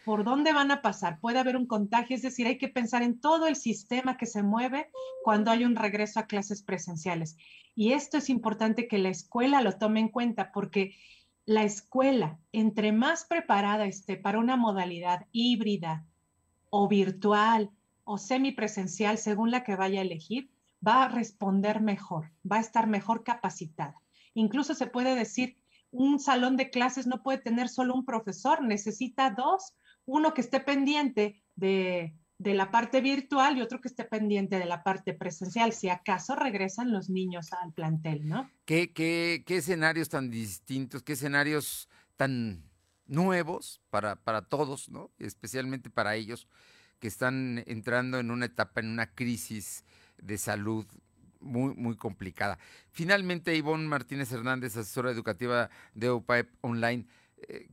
[0.05, 1.19] ¿Por dónde van a pasar?
[1.19, 4.43] Puede haber un contagio, es decir, hay que pensar en todo el sistema que se
[4.43, 4.91] mueve
[5.23, 7.35] cuando hay un regreso a clases presenciales.
[7.73, 10.93] Y esto es importante que la escuela lo tome en cuenta porque
[11.45, 16.05] la escuela, entre más preparada esté para una modalidad híbrida
[16.69, 17.71] o virtual
[18.03, 20.49] o semipresencial, según la que vaya a elegir,
[20.85, 24.01] va a responder mejor, va a estar mejor capacitada.
[24.33, 25.57] Incluso se puede decir,
[25.91, 30.59] un salón de clases no puede tener solo un profesor, necesita dos, uno que esté
[30.59, 35.89] pendiente de, la parte virtual y otro que esté pendiente de la parte presencial, si
[35.89, 38.49] acaso regresan los niños al plantel, ¿no?
[38.65, 42.63] ¿Qué, qué, qué escenarios tan distintos, qué escenarios tan
[43.07, 45.11] nuevos para, para todos, ¿no?
[45.19, 46.47] Especialmente para ellos
[46.99, 49.83] que están entrando en una etapa, en una crisis
[50.17, 50.85] de salud
[51.39, 52.57] muy, muy complicada.
[52.91, 57.05] Finalmente, Ivonne Martínez Hernández, asesora educativa de OPAEP Online,
[57.37, 57.69] eh,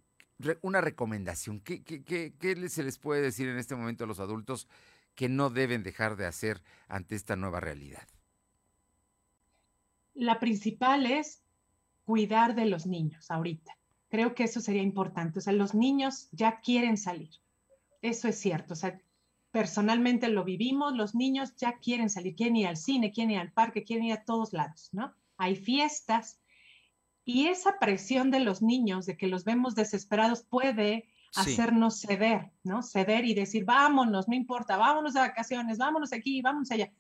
[0.62, 1.60] una recomendación.
[1.60, 4.68] ¿Qué, qué, qué, se les puede decir en este momento a los adultos
[5.14, 8.06] que no deben dejar de hacer ante esta nueva realidad?
[10.14, 11.42] La principal es
[12.04, 13.76] cuidar de los niños ahorita.
[14.10, 15.38] Creo que eso sería importante.
[15.38, 17.30] O sea, los niños ya quieren salir.
[18.02, 18.74] Eso es cierto.
[18.74, 19.00] O sea,
[19.52, 23.52] personalmente lo vivimos, los niños ya quieren salir, quieren ir al cine, quieren ir al
[23.52, 25.14] parque, quieren ir a todos lados, ¿no?
[25.36, 26.41] Hay fiestas
[27.24, 32.82] y esa presión de los niños, de que los vemos desesperados, puede hacernos ceder, ¿no?
[32.82, 36.92] Ceder y decir, vámonos, no importa, vámonos de vacaciones, vámonos aquí, vámonos allá.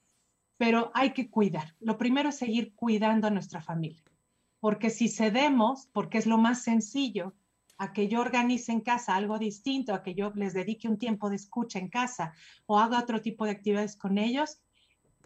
[0.56, 1.74] Pero hay que cuidar.
[1.80, 4.02] Lo primero es seguir cuidando a nuestra familia.
[4.60, 7.34] porque si cedemos, porque es lo más sencillo,
[7.78, 11.28] a que yo organice en casa algo distinto, a que yo les dedique un tiempo
[11.30, 12.32] de escucha en casa
[12.66, 14.60] o haga otro tipo de actividades con ellos,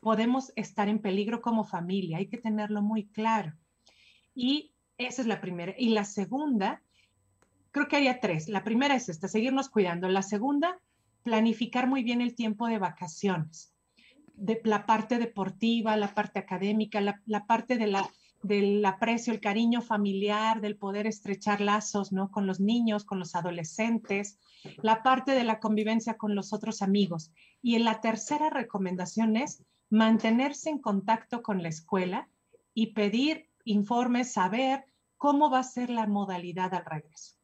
[0.00, 2.16] podemos estar en peligro como familia.
[2.16, 3.52] Hay que tenerlo muy claro.
[4.34, 5.74] Y esa es la primera.
[5.76, 6.82] Y la segunda,
[7.70, 8.48] creo que haría tres.
[8.48, 10.08] La primera es esta, seguirnos cuidando.
[10.08, 10.80] La segunda,
[11.22, 13.74] planificar muy bien el tiempo de vacaciones,
[14.34, 18.08] de la parte deportiva, la parte académica, la, la parte de la,
[18.42, 22.30] del aprecio, el cariño familiar, del poder estrechar lazos, ¿no?
[22.30, 24.38] Con los niños, con los adolescentes,
[24.82, 27.32] la parte de la convivencia con los otros amigos.
[27.62, 32.28] Y en la tercera recomendación es mantenerse en contacto con la escuela
[32.74, 34.86] y pedir informes, saber
[35.18, 37.36] cómo va a ser la modalidad al regreso.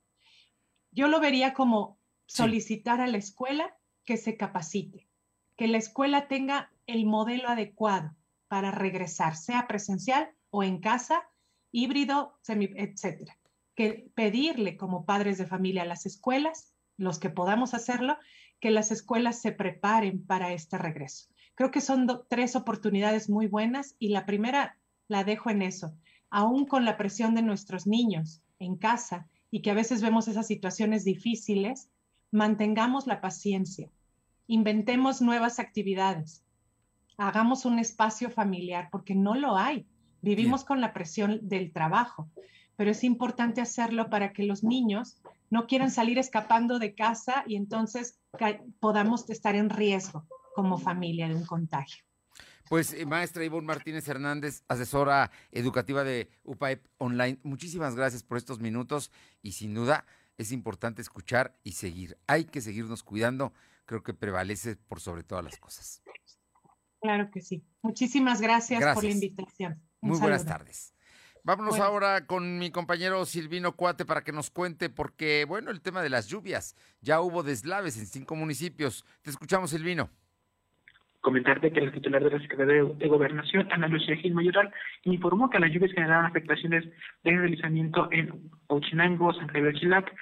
[0.90, 5.08] Yo lo vería como solicitar a la escuela que se capacite,
[5.56, 8.16] que la escuela tenga el modelo adecuado
[8.48, 11.22] para regresar, sea presencial o en casa,
[11.70, 13.38] híbrido, semi, etcétera.
[13.74, 18.18] Que pedirle como padres de familia a las escuelas, los que podamos hacerlo,
[18.60, 21.28] que las escuelas se preparen para este regreso.
[21.54, 25.94] Creo que son tres oportunidades muy buenas y la primera la dejo en eso.
[26.34, 30.46] Aún con la presión de nuestros niños en casa y que a veces vemos esas
[30.46, 31.90] situaciones difíciles,
[32.30, 33.90] mantengamos la paciencia,
[34.46, 36.42] inventemos nuevas actividades,
[37.18, 39.86] hagamos un espacio familiar, porque no lo hay.
[40.22, 42.30] Vivimos con la presión del trabajo,
[42.76, 47.56] pero es importante hacerlo para que los niños no quieran salir escapando de casa y
[47.56, 48.18] entonces
[48.80, 52.04] podamos estar en riesgo como familia de un contagio.
[52.72, 58.60] Pues eh, maestra Ivonne Martínez Hernández, asesora educativa de UPAEP Online, muchísimas gracias por estos
[58.60, 60.06] minutos y sin duda
[60.38, 62.16] es importante escuchar y seguir.
[62.26, 63.52] Hay que seguirnos cuidando,
[63.84, 66.02] creo que prevalece por sobre todas las cosas.
[67.02, 67.62] Claro que sí.
[67.82, 69.82] Muchísimas gracias, por la invitación.
[70.00, 70.94] Muy buenas tardes.
[71.44, 76.00] Vámonos ahora con mi compañero Silvino Cuate para que nos cuente, porque, bueno, el tema
[76.00, 76.74] de las lluvias.
[77.02, 79.04] Ya hubo deslaves en cinco municipios.
[79.20, 80.08] Te escuchamos, Silvino
[81.22, 84.70] comentarte que el titular de la Secretaría de Gobernación, Ana Lucía Gil Mayoral,
[85.04, 86.84] informó que las lluvias generaron afectaciones
[87.22, 90.12] de deslizamiento en Ochinango, San Javier Chilac,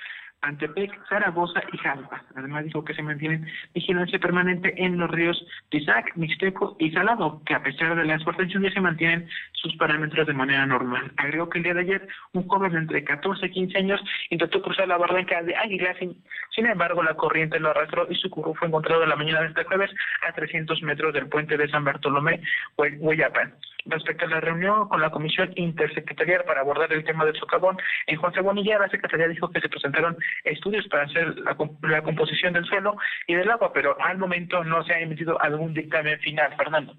[0.43, 2.23] Antepec, Zaragoza y Jalpa.
[2.35, 7.55] Además dijo que se mantienen vigilancia permanente en los ríos Tizac, Mixteco y Salado, que
[7.55, 11.13] a pesar de las fuertes lluvias se mantienen sus parámetros de manera normal.
[11.17, 14.01] Agregó que el día de ayer un joven de entre 14 y 15 años
[14.31, 18.55] intentó cruzar la barranca de Águila, sin, embargo la corriente lo arrastró y su curro
[18.55, 19.91] fue encontrado en la mañana de este jueves
[20.27, 22.41] a 300 metros del puente de San Bartolomé,
[22.77, 23.55] Hueyapan
[23.87, 27.77] respecto a la reunión con la Comisión Intersecretarial para abordar el tema del socavón,
[28.07, 32.53] en José Bonilla la Secretaría dijo que se presentaron estudios para hacer la, la, composición
[32.53, 36.55] del suelo y del agua, pero al momento no se ha emitido algún dictamen final,
[36.57, 36.97] Fernando.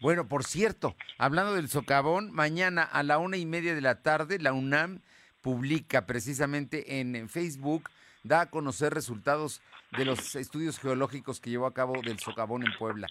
[0.00, 4.38] Bueno, por cierto, hablando del socavón, mañana a la una y media de la tarde
[4.38, 5.00] la UNAM
[5.42, 7.90] publica precisamente en Facebook,
[8.22, 9.60] da a conocer resultados
[9.96, 13.08] de los estudios geológicos que llevó a cabo del socavón en Puebla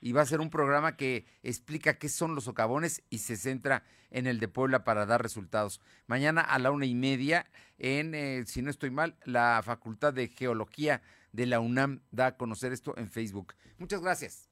[0.00, 3.82] y va a ser un programa que explica qué son los socavones y se centra
[4.10, 5.80] en el de Puebla para dar resultados.
[6.06, 7.46] Mañana a la una y media,
[7.78, 12.36] en, eh, si no estoy mal, la Facultad de Geología de la UNAM da a
[12.36, 13.54] conocer esto en Facebook.
[13.78, 14.48] Muchas gracias.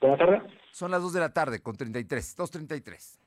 [0.00, 0.42] Buenas tardes.
[0.72, 3.18] Son las 2 de la tarde con 33, 2.33.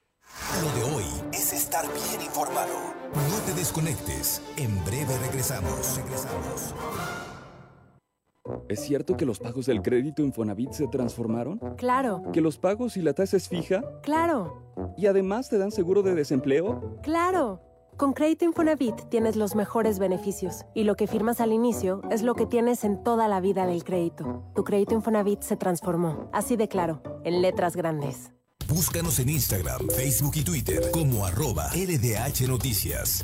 [0.61, 2.93] Lo de hoy es estar bien informado.
[3.13, 4.41] No te desconectes.
[4.57, 5.97] En breve regresamos.
[5.97, 6.73] Regresamos.
[8.67, 11.59] ¿Es cierto que los pagos del crédito Infonavit se transformaron?
[11.77, 12.23] Claro.
[12.31, 13.83] ¿Que los pagos y la tasa es fija?
[14.01, 14.93] Claro.
[14.97, 16.97] ¿Y además te dan seguro de desempleo?
[17.01, 17.61] Claro.
[17.97, 22.35] Con Crédito Infonavit tienes los mejores beneficios y lo que firmas al inicio es lo
[22.35, 24.43] que tienes en toda la vida del crédito.
[24.53, 28.33] Tu crédito Infonavit se transformó, así de claro, en letras grandes.
[28.67, 33.23] Búscanos en Instagram, Facebook y Twitter como arroba LDH Noticias.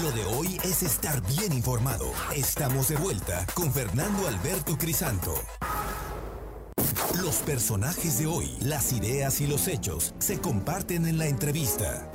[0.00, 2.10] Lo de hoy es estar bien informado.
[2.34, 5.34] Estamos de vuelta con Fernando Alberto Crisanto.
[7.22, 12.10] Los personajes de hoy, las ideas y los hechos se comparten en la entrevista.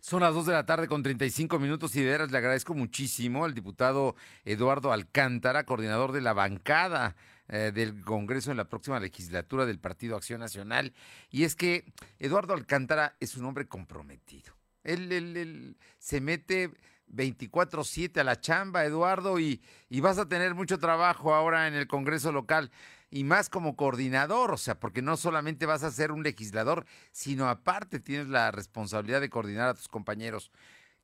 [0.00, 3.44] Son las 2 de la tarde con 35 minutos y de veras le agradezco muchísimo
[3.44, 7.14] al diputado Eduardo Alcántara, coordinador de la bancada
[7.50, 10.94] eh, del Congreso en la próxima legislatura del Partido Acción Nacional.
[11.30, 11.84] Y es que
[12.18, 14.54] Eduardo Alcántara es un hombre comprometido.
[14.84, 16.70] Él, él- él se mete
[17.08, 21.86] 24-7 a la chamba, Eduardo, y, y vas a tener mucho trabajo ahora en el
[21.86, 22.70] Congreso local.
[23.10, 27.48] Y más como coordinador, o sea, porque no solamente vas a ser un legislador, sino
[27.48, 30.52] aparte tienes la responsabilidad de coordinar a tus compañeros.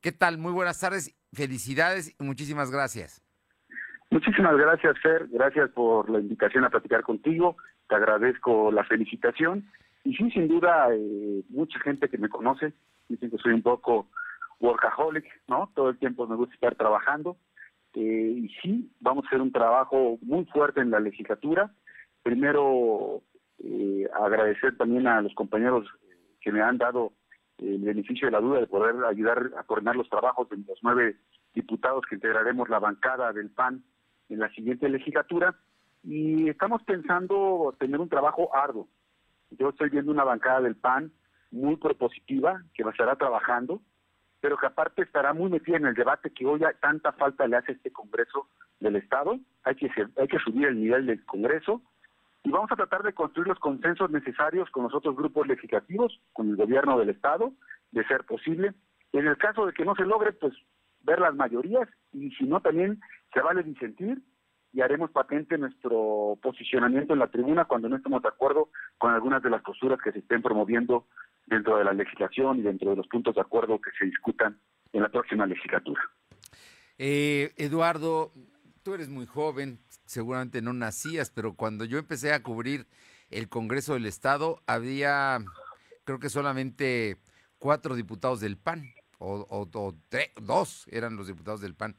[0.01, 0.39] ¿Qué tal?
[0.39, 3.23] Muy buenas tardes, felicidades y muchísimas gracias.
[4.11, 5.27] Muchísimas gracias, Fer.
[5.29, 7.57] Gracias por la invitación a platicar contigo.
[7.89, 9.69] Te agradezco la felicitación.
[10.05, 12.73] Y sí, sin duda, eh, mucha gente que me conoce
[13.09, 14.09] dicen que soy un poco
[14.61, 15.71] workaholic, ¿no?
[15.75, 17.37] Todo el tiempo me gusta estar trabajando.
[17.95, 21.73] Eh, y sí, vamos a hacer un trabajo muy fuerte en la legislatura.
[22.23, 23.23] Primero,
[23.59, 25.89] eh, agradecer también a los compañeros
[26.41, 27.13] que me han dado
[27.59, 31.17] el beneficio de la duda de poder ayudar a coordinar los trabajos de los nueve
[31.55, 33.83] diputados que integraremos la bancada del PAN
[34.29, 35.55] en la siguiente legislatura
[36.03, 38.89] y estamos pensando tener un trabajo arduo.
[39.51, 41.13] Yo estoy viendo una bancada del PAN
[41.51, 43.81] muy propositiva que estará trabajando,
[44.41, 47.73] pero que aparte estará muy metida en el debate que hoy tanta falta le hace
[47.73, 48.49] este Congreso
[48.81, 49.39] del Estado.
[49.65, 51.83] Hay que, hay que subir el nivel del Congreso
[52.45, 56.51] y vamos a tratar de construir los consensos necesarios con los otros grupos legislativos, con
[56.51, 57.53] el gobierno del Estado,
[57.91, 58.73] de ser posible.
[59.13, 60.55] En el caso de que no se logre, pues
[61.03, 63.01] ver las mayorías y si no también
[63.33, 64.23] se vale disentir
[64.73, 69.43] y haremos patente nuestro posicionamiento en la tribuna cuando no estemos de acuerdo con algunas
[69.43, 71.07] de las posturas que se estén promoviendo
[71.47, 74.59] dentro de la legislación y dentro de los puntos de acuerdo que se discutan
[74.93, 76.01] en la próxima legislatura.
[76.99, 78.33] Eh, Eduardo,
[78.83, 82.87] tú eres muy joven, seguramente no nacías, pero cuando yo empecé a cubrir
[83.31, 85.39] el Congreso del Estado, había,
[86.05, 87.17] creo que solamente
[87.59, 88.85] cuatro diputados del PAN,
[89.19, 89.95] o, o- o
[90.43, 91.97] dos eran los diputados del PAN.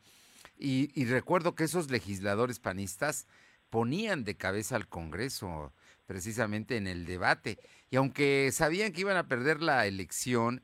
[0.59, 3.27] Y, recuerdo que esos legisladores panistas
[3.69, 5.73] ponían de cabeza al Congreso,
[6.05, 7.59] precisamente en el debate.
[7.89, 10.63] Y aunque sabían que iban a perder la elección,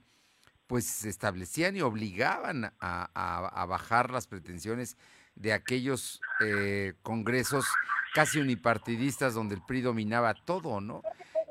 [0.67, 4.97] pues establecían y obligaban a bajar las pretensiones
[5.35, 7.65] de aquellos eh, congresos
[8.13, 11.01] casi unipartidistas donde el PRI dominaba todo, ¿no?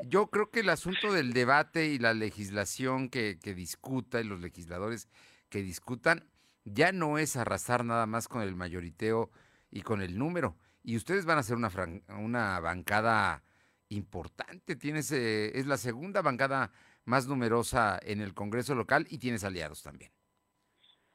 [0.05, 4.41] Yo creo que el asunto del debate y la legislación que, que discuta y los
[4.41, 5.09] legisladores
[5.49, 6.25] que discutan
[6.65, 9.31] ya no es arrasar nada más con el mayoriteo
[9.71, 10.57] y con el número.
[10.83, 11.71] Y ustedes van a ser una,
[12.19, 13.43] una bancada
[13.89, 14.77] importante.
[14.77, 16.71] Tienes, eh, es la segunda bancada
[17.05, 20.13] más numerosa en el Congreso local y tienes aliados también.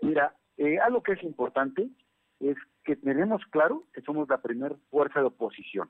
[0.01, 1.89] Mira, eh, algo que es importante
[2.39, 5.89] es que tenemos claro que somos la primera fuerza de oposición,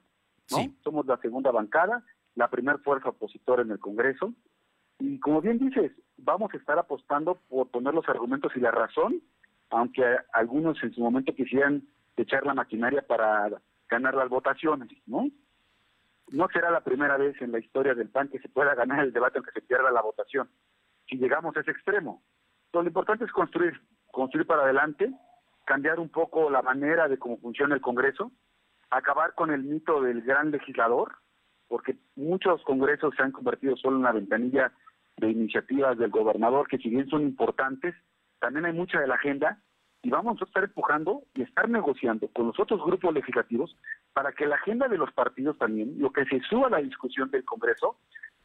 [0.52, 0.58] ¿no?
[0.84, 2.04] Somos la segunda bancada,
[2.36, 4.34] la primera fuerza opositora en el Congreso,
[5.00, 9.22] y como bien dices, vamos a estar apostando por poner los argumentos y la razón,
[9.70, 10.04] aunque
[10.34, 11.84] algunos en su momento quisieran
[12.16, 13.50] echar la maquinaria para
[13.90, 15.30] ganar las votaciones, ¿no?
[16.30, 19.14] No será la primera vez en la historia del PAN que se pueda ganar el
[19.14, 20.50] debate aunque se pierda la votación,
[21.08, 22.22] si llegamos a ese extremo.
[22.66, 23.80] Entonces, lo importante es construir,
[24.12, 25.14] construir para adelante,
[25.66, 28.32] cambiar un poco la manera de cómo funciona el Congreso,
[28.90, 31.16] acabar con el mito del gran legislador,
[31.68, 34.72] porque muchos congresos se han convertido solo en una ventanilla
[35.18, 37.96] de iniciativas del gobernador, que si bien son importantes,
[38.40, 39.60] también hay mucha de la agenda,
[40.04, 43.76] y vamos a estar empujando y estar negociando con los otros grupos legislativos
[44.14, 47.30] para que la agenda de los partidos también, lo que se suba a la discusión
[47.32, 47.98] del Congreso,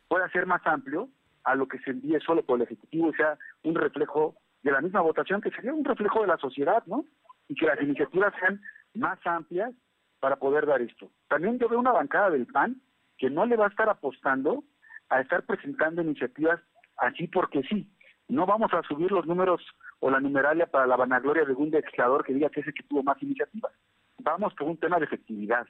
[0.09, 1.09] pueda ser más amplio
[1.45, 4.81] a lo que se envíe solo por el Ejecutivo y sea un reflejo de la
[4.81, 7.05] misma votación, que sería un reflejo de la sociedad, ¿no?
[7.49, 8.61] Y que las iniciativas sean
[8.95, 9.73] más amplias
[10.21, 11.11] para poder dar esto.
[11.29, 12.81] También yo veo una bancada del PAN
[13.19, 14.65] que no le va a estar apostando
[15.09, 16.61] a estar presentando iniciativas
[16.97, 17.91] así porque sí.
[18.29, 19.63] No vamos a subir los números
[20.01, 22.83] o la numeralia para la vanagloria de un legislador que diga que es el que
[22.85, 23.73] tuvo más iniciativas.
[24.19, 25.67] Vamos por un tema de efectividad.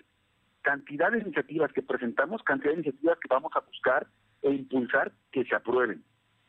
[0.62, 4.06] Cantidad de iniciativas que presentamos, cantidad de iniciativas que vamos a buscar
[4.42, 6.04] e impulsar que se aprueben.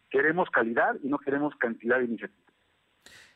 [0.09, 2.53] Queremos calidad y no queremos cantidad de iniciativas.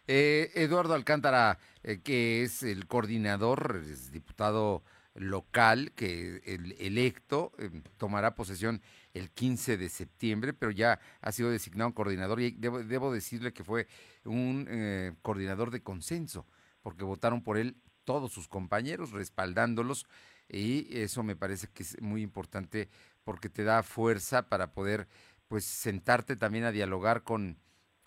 [0.07, 4.84] Eh, Eduardo Alcántara, eh, que es el coordinador, es diputado
[5.18, 8.82] local, que el electo eh, tomará posesión
[9.13, 13.63] el 15 de septiembre, pero ya ha sido designado coordinador y debo, debo decirle que
[13.63, 13.88] fue
[14.24, 16.45] un eh, coordinador de consenso,
[16.82, 20.05] porque votaron por él todos sus compañeros, respaldándolos,
[20.49, 22.89] y eso me parece que es muy importante
[23.24, 25.07] porque te da fuerza para poder
[25.49, 27.57] pues sentarte también a dialogar con,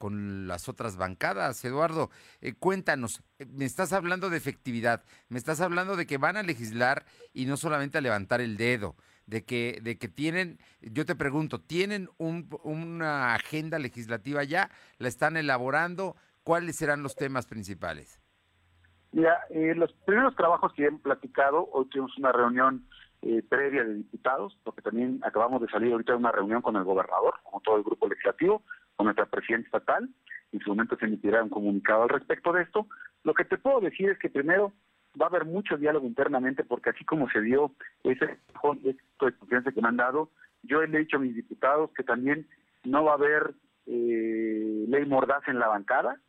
[0.01, 1.63] con las otras bancadas.
[1.63, 2.09] Eduardo,
[2.41, 6.43] eh, cuéntanos, eh, me estás hablando de efectividad, me estás hablando de que van a
[6.43, 8.97] legislar y no solamente a levantar el dedo,
[9.27, 14.71] de que, de que tienen, yo te pregunto, ¿tienen un, una agenda legislativa ya?
[14.97, 16.17] ¿La están elaborando?
[16.45, 18.19] ¿Cuáles serán los temas principales?
[19.13, 22.87] Mira, eh, los primeros trabajos que hemos platicado, hoy tuvimos una reunión
[23.51, 27.35] previa de diputados, porque también acabamos de salir ahorita de una reunión con el gobernador,
[27.43, 28.63] como todo el grupo legislativo,
[28.97, 30.09] con nuestra presidenta estatal.
[30.53, 32.87] En su momento se emitirá un comunicado al respecto de esto.
[33.25, 34.73] Lo que te puedo decir es que primero
[35.21, 37.73] va a haber mucho diálogo internamente porque así como se dio
[38.05, 40.31] ese de confianza que me han dado,
[40.63, 42.47] yo le he dicho a mis diputados que también
[42.85, 43.55] no va a haber
[43.87, 46.21] eh, ley mordaz en la bancada,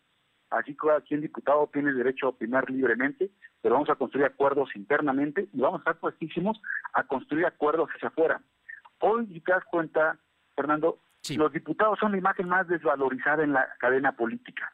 [0.50, 3.30] así que cada quien diputado tiene derecho a opinar libremente,
[3.62, 6.62] pero vamos a construir acuerdos internamente y vamos a estar puestísimos
[6.94, 8.42] a construir acuerdos hacia afuera.
[9.00, 10.18] Hoy, si te das cuenta,
[10.56, 11.00] Fernando,
[11.30, 14.74] los diputados son la imagen más desvalorizada en la cadena política.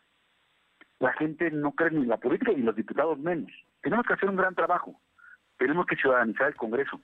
[0.99, 3.51] La gente no cree ni en la política y los diputados menos.
[3.81, 4.99] Tenemos que hacer un gran trabajo.
[5.57, 7.01] Tenemos que ciudadanizar el Congreso.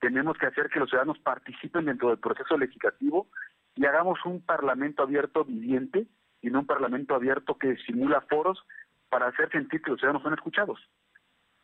[0.00, 3.28] Tenemos que hacer que los ciudadanos participen dentro del proceso legislativo
[3.74, 6.06] y hagamos un parlamento abierto viviente
[6.40, 8.64] y no un parlamento abierto que simula foros
[9.10, 10.80] para hacer sentir que los ciudadanos son escuchados.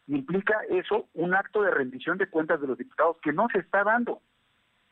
[0.09, 3.85] Implica eso un acto de rendición de cuentas de los diputados que no se está
[3.85, 4.21] dando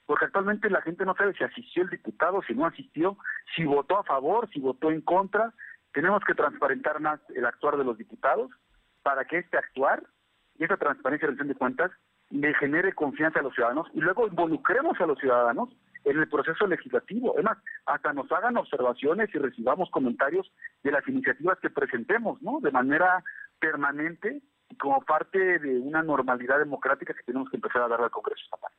[0.06, 3.16] porque actualmente la gente no sabe si asistió el diputado, si no asistió,
[3.54, 5.52] si votó a favor, si votó en contra.
[5.92, 8.50] Tenemos que transparentar más el actuar de los diputados
[9.02, 10.02] para que este actuar
[10.58, 11.90] y esta transparencia y rendición de cuentas
[12.30, 15.70] le genere confianza a los ciudadanos y luego involucremos a los ciudadanos
[16.04, 17.32] en el proceso legislativo.
[17.34, 20.50] Además, hasta nos hagan observaciones y recibamos comentarios
[20.82, 22.60] de las iniciativas que presentemos, ¿no?
[22.60, 23.22] De manera
[23.58, 28.10] permanente y como parte de una normalidad democrática que tenemos que empezar a dar al
[28.10, 28.72] Congreso estatal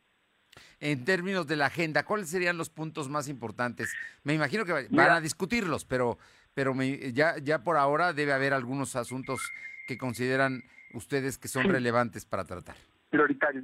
[0.79, 3.93] en términos de la agenda, ¿cuáles serían los puntos más importantes?
[4.23, 6.17] Me imagino que van a discutirlos, pero,
[6.53, 6.73] pero
[7.13, 9.51] ya, ya por ahora debe haber algunos asuntos
[9.87, 10.63] que consideran
[10.93, 12.75] ustedes que son relevantes para tratar.
[13.09, 13.63] Prioritarios.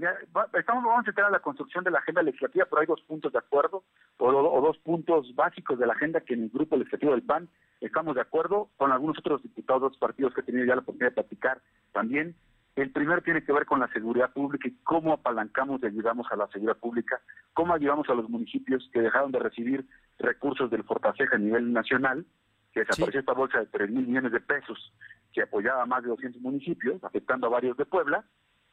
[0.53, 3.33] estamos, vamos a entrar a la construcción de la agenda legislativa, pero hay dos puntos
[3.33, 3.83] de acuerdo
[4.17, 7.49] o, dos puntos básicos de la agenda que en el grupo legislativo del PAN
[7.81, 10.81] estamos de acuerdo con algunos otros diputados de otros partidos que he tenido ya la
[10.81, 12.35] oportunidad de platicar también
[12.75, 16.35] el primero tiene que ver con la seguridad pública y cómo apalancamos y ayudamos a
[16.35, 17.21] la seguridad pública,
[17.53, 19.85] cómo ayudamos a los municipios que dejaron de recibir
[20.19, 22.25] recursos del Fortaseja a nivel nacional,
[22.73, 24.93] que desapareció esta bolsa de 3 mil millones de pesos
[25.33, 28.23] que apoyaba a más de 200 municipios, afectando a varios de Puebla,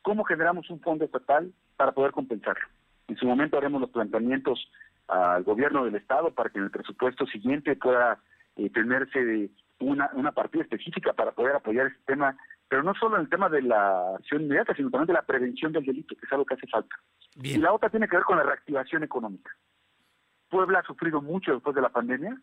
[0.03, 2.67] cómo generamos un fondo estatal para poder compensarlo.
[3.09, 4.71] En su momento haremos los planteamientos
[5.09, 8.21] al gobierno del Estado para que en el presupuesto siguiente pueda
[8.57, 12.37] eh, tenerse una, una partida específica para poder apoyar este tema
[12.69, 15.73] pero no solo en el tema de la acción inmediata, sino también de la prevención
[15.73, 16.95] del delito, que es algo que hace falta.
[17.37, 19.51] Y la otra tiene que ver con la reactivación económica.
[20.51, 22.37] Puebla ha sufrido mucho después de la pandemia.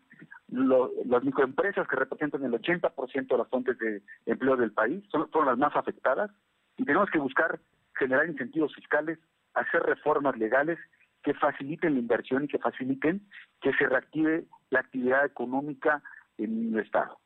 [0.48, 5.46] las microempresas que representan el 80% de las fuentes de empleo del país son, son
[5.46, 6.30] las más afectadas
[6.76, 7.58] y tenemos que buscar
[7.94, 9.18] generar incentivos fiscales,
[9.54, 10.78] hacer reformas legales
[11.22, 13.26] que faciliten la inversión y que faciliten
[13.60, 16.02] que se reactive la actividad económica
[16.38, 17.18] en el Estado.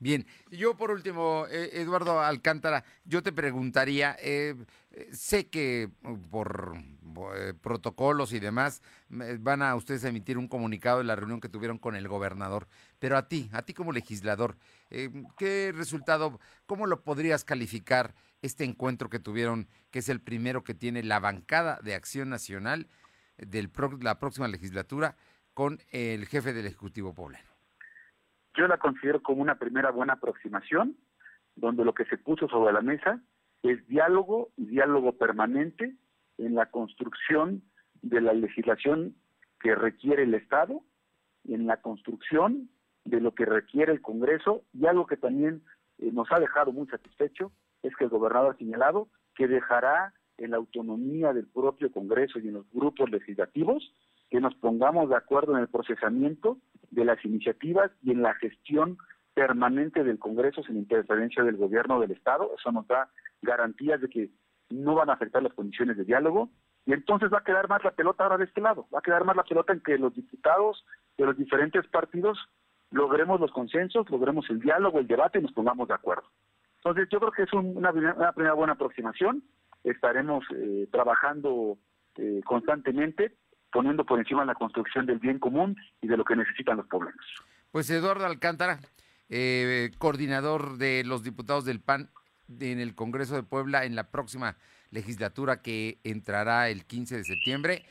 [0.00, 4.54] Bien, yo por último, eh, Eduardo Alcántara, yo te preguntaría, eh,
[4.92, 5.90] eh, sé que
[6.30, 6.76] por
[7.60, 11.78] protocolos y demás van a ustedes a emitir un comunicado de la reunión que tuvieron
[11.78, 12.68] con el gobernador,
[13.00, 14.56] pero a ti, a ti como legislador,
[15.36, 20.74] ¿qué resultado, cómo lo podrías calificar este encuentro que tuvieron, que es el primero que
[20.74, 22.88] tiene la bancada de Acción Nacional
[23.36, 23.68] de
[24.00, 25.16] la próxima legislatura
[25.54, 27.57] con el jefe del Ejecutivo Poblano?
[28.58, 30.96] Yo la considero como una primera buena aproximación,
[31.54, 33.22] donde lo que se puso sobre la mesa
[33.62, 35.94] es diálogo y diálogo permanente
[36.38, 37.62] en la construcción
[38.02, 39.14] de la legislación
[39.60, 40.82] que requiere el Estado,
[41.44, 42.68] en la construcción
[43.04, 45.62] de lo que requiere el Congreso y algo que también
[45.98, 47.52] eh, nos ha dejado muy satisfecho
[47.84, 52.48] es que el gobernador ha señalado que dejará en la autonomía del propio Congreso y
[52.48, 53.92] en los grupos legislativos
[54.30, 56.58] que nos pongamos de acuerdo en el procesamiento
[56.90, 58.98] de las iniciativas y en la gestión
[59.34, 62.50] permanente del Congreso sin interferencia del gobierno del Estado.
[62.58, 63.08] Eso nos da
[63.42, 64.30] garantías de que
[64.70, 66.50] no van a afectar las condiciones de diálogo.
[66.86, 68.86] Y entonces va a quedar más la pelota ahora de este lado.
[68.92, 70.84] Va a quedar más la pelota en que los diputados
[71.16, 72.38] de los diferentes partidos
[72.90, 76.24] logremos los consensos, logremos el diálogo, el debate y nos pongamos de acuerdo.
[76.76, 79.42] Entonces yo creo que es una, primera buena aproximación.
[79.84, 81.78] Estaremos eh, trabajando
[82.16, 83.36] eh, constantemente
[83.72, 87.14] poniendo por encima la construcción del bien común y de lo que necesitan los pueblos.
[87.70, 88.78] Pues Eduardo Alcántara,
[89.28, 92.10] eh, coordinador de los diputados del PAN
[92.60, 94.56] en el Congreso de Puebla en la próxima
[94.90, 97.84] legislatura que entrará el 15 de septiembre.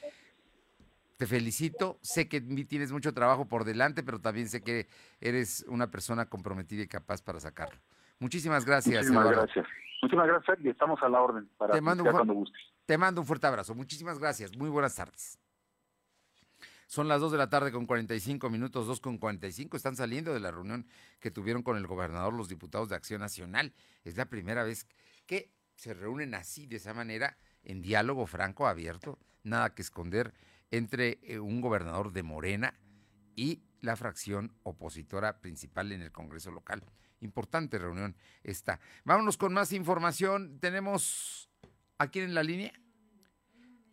[1.17, 4.87] te felicito, sé que tienes mucho trabajo por delante, pero también sé que
[5.19, 7.79] eres una persona comprometida y capaz para sacarlo.
[8.19, 9.07] Muchísimas gracias.
[9.07, 9.65] Muchísimas gracias.
[10.01, 12.61] Muchísimas gracias y estamos a la orden para te mando, cuando gustes.
[12.85, 13.73] Te mando un fuerte abrazo.
[13.73, 14.55] Muchísimas gracias.
[14.55, 15.39] Muy buenas tardes.
[16.87, 19.75] Son las 2 de la tarde con 45 minutos, 2 con 45.
[19.75, 20.87] Están saliendo de la reunión
[21.19, 23.73] que tuvieron con el gobernador los diputados de Acción Nacional.
[24.05, 24.87] Es la primera vez
[25.25, 30.33] que se reúnen así, de esa manera, en diálogo franco, abierto, nada que esconder
[30.71, 32.73] entre eh, un gobernador de Morena
[33.35, 36.83] y la fracción opositora principal en el Congreso local.
[37.19, 38.79] Importante reunión esta.
[39.03, 40.59] Vámonos con más información.
[40.59, 41.49] Tenemos
[41.97, 42.71] aquí en la línea.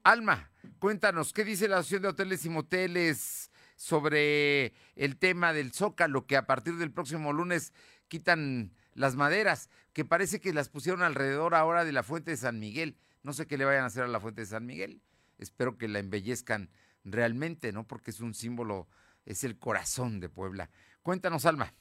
[0.04, 0.50] Alma,
[0.80, 6.36] cuéntanos, ¿qué dice la Asociación de Hoteles y Moteles sobre el tema del Zócalo, que
[6.36, 7.72] a partir del próximo lunes
[8.08, 12.60] quitan las maderas, que parece que las pusieron alrededor ahora de la Fuente de San
[12.60, 12.98] Miguel?
[13.22, 15.00] No sé qué le vayan a hacer a la Fuente de San Miguel.
[15.38, 16.68] Espero que la embellezcan
[17.02, 17.86] realmente, ¿no?
[17.86, 18.88] Porque es un símbolo,
[19.24, 20.68] es el corazón de Puebla.
[21.02, 21.72] Cuéntanos, Alma.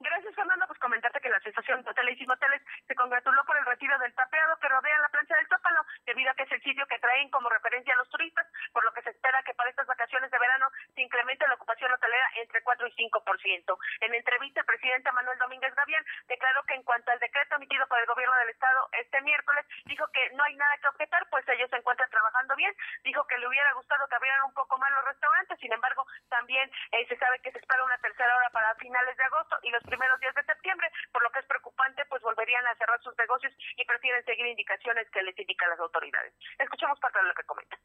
[0.00, 0.64] Gracias, Fernando.
[0.66, 4.14] Pues comentarte que la Asociación de Hoteles y Moteles se congratuló por el retiro del
[4.14, 7.28] tapeado que rodea la plancha del Zócalo, debido a que es el sitio que traen
[7.30, 10.38] como referencia a los turistas, por lo que se espera que para estas vacaciones de
[10.38, 13.78] verano se incremente la ocupación hotelera entre 4 y 5%.
[14.00, 17.98] En entrevista, el presidente Manuel Domínguez Gavián declaró que en cuanto al decreto emitido por
[17.98, 21.68] el gobierno del Estado este miércoles, dijo que no hay nada que objetar, pues ellos
[21.70, 22.74] se encuentran trabajando bien.
[23.04, 26.70] Dijo que le hubiera gustado que abrieran un poco más los restaurantes, sin embargo, también
[26.92, 29.82] eh, se sabe que se espera una tercera hora para finales de agosto y los
[29.82, 33.52] primeros días de septiembre, por lo que es preocupante, pues volverían a cerrar sus negocios
[33.76, 36.32] y prefieren seguir indicaciones que les indican las autoridades.
[36.58, 37.76] Escuchamos parte de lo que comenta.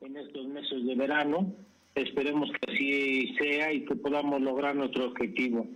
[0.00, 1.52] En estos meses de verano,
[1.96, 5.66] esperemos que así sea y que podamos lograr nuestro objetivo.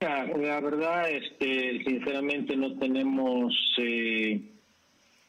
[0.00, 4.42] La verdad, este, sinceramente no tenemos eh,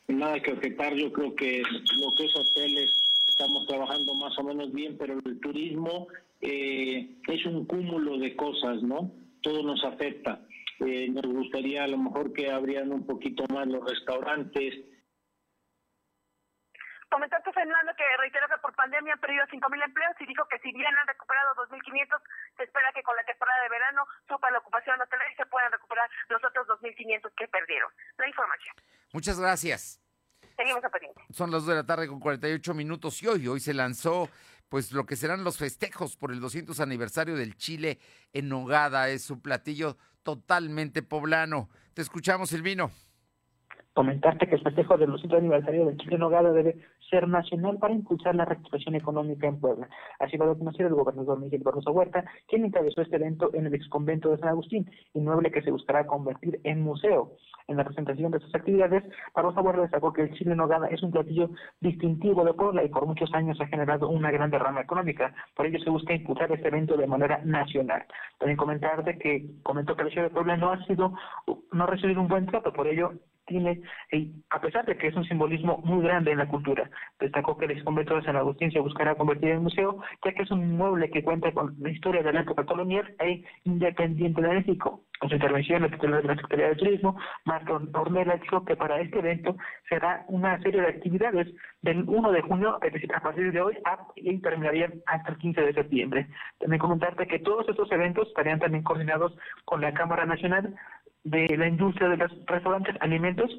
[0.08, 0.96] nada que objetar.
[0.96, 2.90] Yo creo que lo que es hoteles
[3.28, 6.08] estamos trabajando más o menos bien, pero el turismo
[6.44, 9.12] eh, es un cúmulo de cosas, ¿no?
[9.42, 10.46] Todo nos afecta.
[10.80, 14.74] Eh, nos gustaría a lo mejor que abrían un poquito más los restaurantes,
[17.14, 20.72] Comentarte, Fernando, que reitero que por pandemia han perdido 5.000 empleos y dijo que si
[20.72, 22.20] bien han recuperado 2.500,
[22.58, 25.72] se espera que con la temporada de verano supa la ocupación hotelera y se puedan
[25.72, 27.92] recuperar los otros 2.500 que perdieron.
[28.18, 28.76] La información.
[29.12, 30.02] Muchas gracias.
[30.56, 31.22] Seguimos a pendiente.
[31.30, 34.28] Son las 2 de la tarde con 48 minutos y hoy, hoy se lanzó
[34.74, 38.00] pues lo que serán los festejos por el 200 aniversario del Chile
[38.34, 39.08] en Nogada.
[39.10, 41.70] Es un platillo totalmente poblano.
[41.94, 42.90] Te escuchamos, Silvino
[43.94, 46.78] comentarte que el festejo del 200 aniversario del Chile Nogada debe
[47.10, 49.88] ser nacional para impulsar la recuperación económica en Puebla.
[50.20, 53.76] Así lo ha conocer el gobernador Miguel Barroso Huerta, quien encabezó este evento en el
[53.76, 57.34] exconvento de San Agustín, inmueble que se buscará convertir en museo.
[57.68, 59.04] En la presentación de sus actividades,
[59.36, 63.06] Barroso Huerta destacó que el Chile Nogada es un platillo distintivo de Puebla y por
[63.06, 65.34] muchos años ha generado una gran derrama económica.
[65.56, 68.06] Por ello se busca impulsar este evento de manera nacional.
[68.40, 71.14] También comentarte que comentó que la ciudad de Puebla no ha sido,
[71.72, 73.14] no ha recibido un buen trato, por ello
[73.46, 73.82] tiene,
[74.50, 76.90] a pesar de que es un simbolismo muy grande en la cultura,
[77.20, 80.52] destacó que el exconvento de San Agustín se buscará convertir en museo, ya que es
[80.52, 85.02] un inmueble que cuenta con la historia de la época colonial e independiente de México.
[85.22, 89.00] En su intervención, el titular de la Secretaría de Turismo, Marco Ornella, dijo que para
[89.00, 89.56] este evento
[89.88, 91.48] será una serie de actividades
[91.82, 93.78] del 1 de junio, a partir de hoy,
[94.16, 96.28] y terminarían hasta el 15 de septiembre.
[96.60, 99.34] También comentarte que todos estos eventos estarían también coordinados
[99.64, 100.76] con la Cámara Nacional
[101.24, 103.50] de la industria de los restaurantes, alimentos,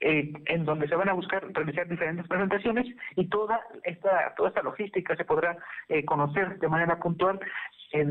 [0.00, 4.62] eh, en donde se van a buscar realizar diferentes presentaciones y toda esta toda esta
[4.62, 5.56] logística se podrá
[5.88, 7.38] eh, conocer de manera puntual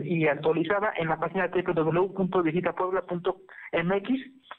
[0.03, 4.09] y actualizada en la página www.visitapuebla.mx.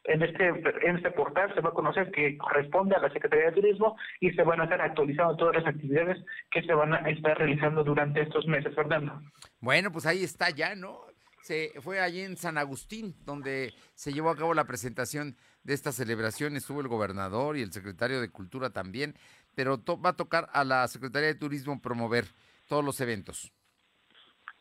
[0.04, 3.52] En este, en este portal se va a conocer que corresponde a la Secretaría de
[3.52, 6.18] Turismo y se van a estar actualizando todas las actividades
[6.50, 9.22] que se van a estar realizando durante estos meses, Fernando.
[9.60, 11.11] Bueno, pues ahí está ya, ¿no?
[11.42, 15.92] Se fue allí en San Agustín, donde se llevó a cabo la presentación de esta
[15.92, 16.56] celebración.
[16.56, 19.14] Estuvo el gobernador y el secretario de Cultura también,
[19.54, 22.26] pero va a tocar a la Secretaría de Turismo promover
[22.68, 23.52] todos los eventos.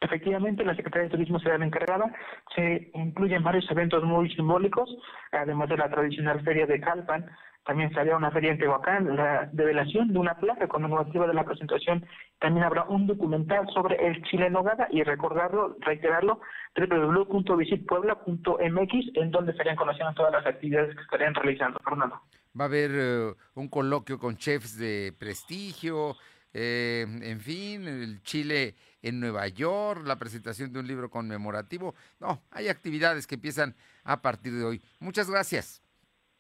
[0.02, 2.12] Efectivamente, la Secretaría de Turismo será la encargada.
[2.56, 4.90] Se incluyen varios eventos muy simbólicos,
[5.32, 7.30] además de la tradicional feria de Calpan,
[7.64, 12.06] también se una feria en Tehuacán, la develación de una placa conmemorativa de la presentación.
[12.40, 16.42] También habrá un documental sobre el Chile Nogada y recordarlo, reiterarlo,
[16.76, 21.80] www.visitpuebla.mx, en donde estarían conociendo todas las actividades que estarían realizando.
[21.84, 22.20] Fernando.
[22.60, 26.16] Va a haber eh, un coloquio con chefs de prestigio,
[26.54, 31.94] eh, en fin, el Chile en Nueva York, la presentación de un libro conmemorativo.
[32.20, 34.82] No, hay actividades que empiezan a partir de hoy.
[35.00, 35.84] Muchas gracias.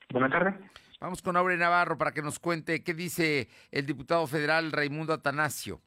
[0.10, 0.56] Buenas tardes.
[1.02, 5.82] Vamos con Aure Navarro para que nos cuente qué dice el diputado federal Raimundo Atanasio.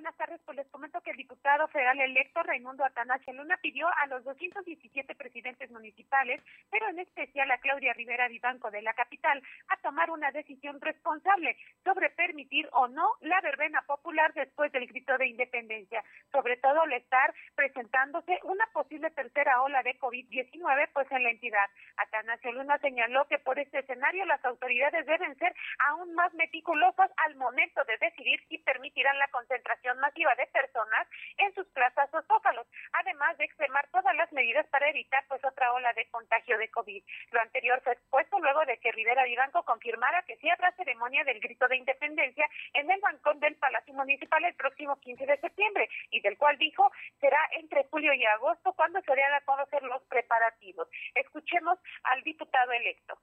[0.00, 4.06] Buenas tardes, pues les comento que el diputado federal electo Raimundo Atanasio Luna pidió a
[4.06, 6.40] los 217 presidentes municipales,
[6.70, 11.54] pero en especial a Claudia Rivera Vivanco de la capital, a tomar una decisión responsable
[11.84, 16.94] sobre permitir o no la verbena popular después del grito de independencia, sobre todo al
[16.94, 21.68] estar presentándose una posible tercera ola de COVID-19 pues en la entidad.
[21.98, 25.54] Atanasio Luna señaló que por este escenario las autoridades deben ser
[25.90, 31.06] aún más meticulosas al momento de decidir si permitirán la concentración masiva de personas
[31.38, 35.72] en sus plazas o zócalos, además de extremar todas las medidas para evitar pues otra
[35.72, 37.02] ola de contagio de COVID.
[37.30, 41.40] Lo anterior fue expuesto luego de que Rivera Vivanco confirmara que sí habrá ceremonia del
[41.40, 46.20] grito de independencia en el bancón del Palacio Municipal el próximo 15 de septiembre y
[46.20, 50.88] del cual dijo será entre julio y agosto cuando se harían a conocer los preparativos.
[51.14, 53.18] Escuchemos al diputado electo.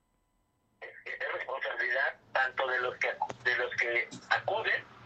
[1.06, 3.08] Es responsabilidad tanto de los que
[3.44, 4.97] de los que acuden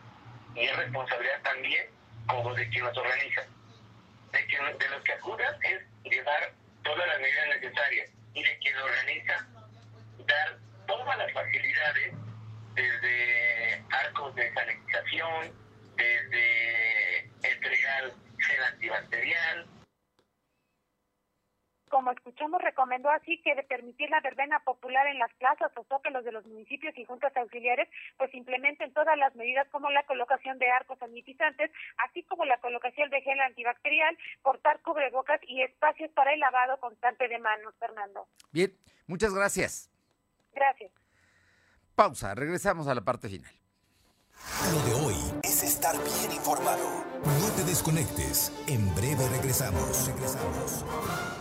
[0.55, 1.87] y es responsabilidad también
[2.27, 3.41] como de quien los organiza.
[4.31, 8.77] De, quien, de los que acudan es llevar todas las medidas necesarias y de quien
[8.77, 9.47] lo organiza
[10.25, 12.13] dar todas las facilidades
[12.73, 15.51] desde arcos de sanitización,
[15.97, 19.67] desde entregar gel antibacterial,
[21.91, 22.61] como escuchamos,
[22.91, 26.45] recomendó así que de permitir la verbena popular en las plazas o zócalos de los
[26.45, 27.87] municipios y juntas auxiliares,
[28.17, 31.71] pues implementen todas las medidas como la colocación de arcos sanitizantes,
[32.09, 37.27] así como la colocación de gel antibacterial, portar cubrebocas y espacios para el lavado constante
[37.29, 38.27] de manos, Fernando.
[38.51, 38.73] Bien,
[39.07, 39.89] muchas gracias.
[40.53, 40.91] Gracias.
[41.95, 43.53] Pausa, regresamos a la parte final.
[44.73, 47.05] Lo de hoy es estar bien informado.
[47.39, 48.51] No te desconectes.
[48.67, 50.07] En breve regresamos.
[50.07, 51.40] Regresamos.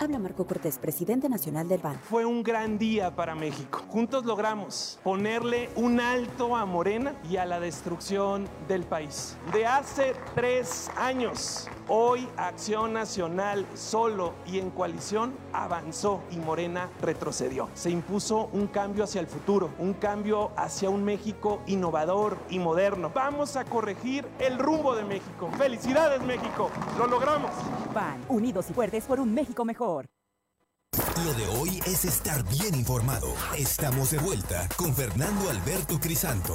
[0.00, 1.98] Habla Marco Cortés, presidente nacional del BAN.
[1.98, 3.80] Fue un gran día para México.
[3.88, 9.36] Juntos logramos ponerle un alto a Morena y a la destrucción del país.
[9.52, 17.68] De hace tres años, hoy Acción Nacional solo y en coalición avanzó y Morena retrocedió.
[17.74, 23.10] Se impuso un cambio hacia el futuro, un cambio hacia un México innovador y moderno.
[23.12, 25.50] Vamos a corregir el rumbo de México.
[25.58, 26.70] ¡Felicidades México!
[26.96, 27.50] ¡Lo logramos!
[27.92, 30.06] BAN, unidos y fuertes por un México mejor.
[31.24, 33.26] Lo de hoy es estar bien informado.
[33.56, 36.54] Estamos de vuelta con Fernando Alberto Crisanto.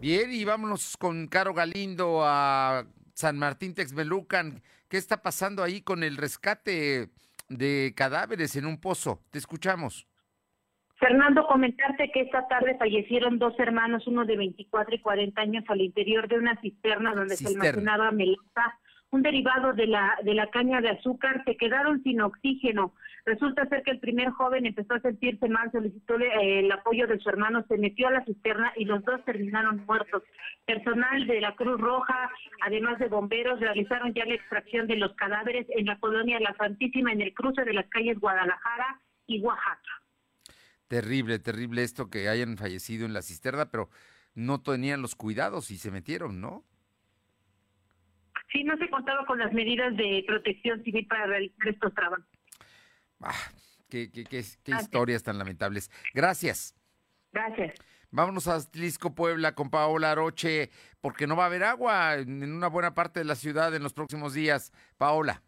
[0.00, 4.62] Bien, y vámonos con Caro Galindo a San Martín Texmelucan.
[4.88, 7.08] ¿Qué está pasando ahí con el rescate
[7.48, 9.20] de cadáveres en un pozo?
[9.30, 10.06] Te escuchamos.
[10.98, 15.80] Fernando, comentarte que esta tarde fallecieron dos hermanos, uno de 24 y 40 años, al
[15.80, 18.78] interior de una cisterna donde se almacenaba melaza
[19.10, 22.94] un derivado de la, de la caña de azúcar, se quedaron sin oxígeno.
[23.24, 27.18] Resulta ser que el primer joven empezó a sentirse mal, solicitó eh, el apoyo de
[27.18, 30.22] su hermano, se metió a la cisterna y los dos terminaron muertos.
[30.66, 32.30] Personal de la Cruz Roja,
[32.60, 37.12] además de bomberos, realizaron ya la extracción de los cadáveres en la colonia La Santísima,
[37.12, 40.02] en el cruce de las calles Guadalajara y Oaxaca.
[40.86, 43.88] Terrible, terrible esto que hayan fallecido en la cisterna, pero
[44.34, 46.64] no tenían los cuidados y se metieron, ¿no?
[48.52, 52.24] Sí, no se contaba con las medidas de protección civil para realizar estos trabajos.
[53.20, 53.34] Ah,
[53.88, 54.38] qué, qué, qué,
[54.72, 55.90] historias tan lamentables.
[56.14, 56.74] Gracias.
[57.32, 57.74] Gracias.
[58.10, 60.70] Vámonos a Atlisco, Puebla, con Paola Aroche,
[61.00, 63.92] porque no va a haber agua en una buena parte de la ciudad en los
[63.92, 64.72] próximos días.
[64.96, 65.42] Paola.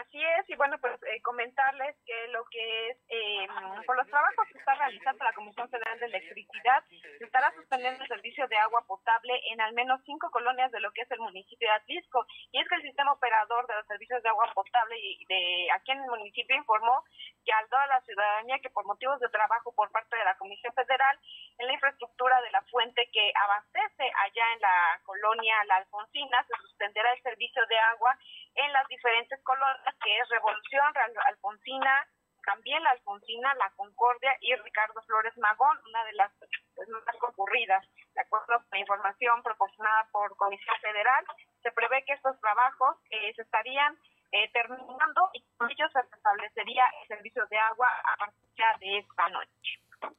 [0.00, 3.46] Así es, y bueno, pues eh, comentarles que lo que es, eh,
[3.84, 6.82] por los trabajos que está realizando la Comisión Federal de Electricidad,
[7.18, 10.90] se estará suspendiendo el servicio de agua potable en al menos cinco colonias de lo
[10.92, 12.24] que es el municipio de Atlisco.
[12.50, 15.92] Y es que el sistema operador de los servicios de agua potable y de aquí
[15.92, 17.04] en el municipio informó
[17.44, 20.72] que al toda la ciudadanía que por motivos de trabajo por parte de la Comisión
[20.72, 21.18] Federal
[21.58, 26.56] en la infraestructura de la fuente que abastece allá en la colonia La Alfonsina, se
[26.62, 28.16] suspenderá el servicio de agua
[28.64, 30.92] en las diferentes colonias que es Revolución,
[31.26, 32.06] Alfonsina,
[32.44, 36.32] también la Alfonsina, la Concordia y Ricardo Flores Magón, una de las
[36.74, 37.84] pues, más concurridas.
[38.14, 41.24] De acuerdo con la información proporcionada por Comisión Federal,
[41.62, 43.96] se prevé que estos trabajos eh, se estarían
[44.32, 49.28] eh, terminando y con ellos se establecería el servicio de agua a partir de esta
[49.28, 50.16] noche.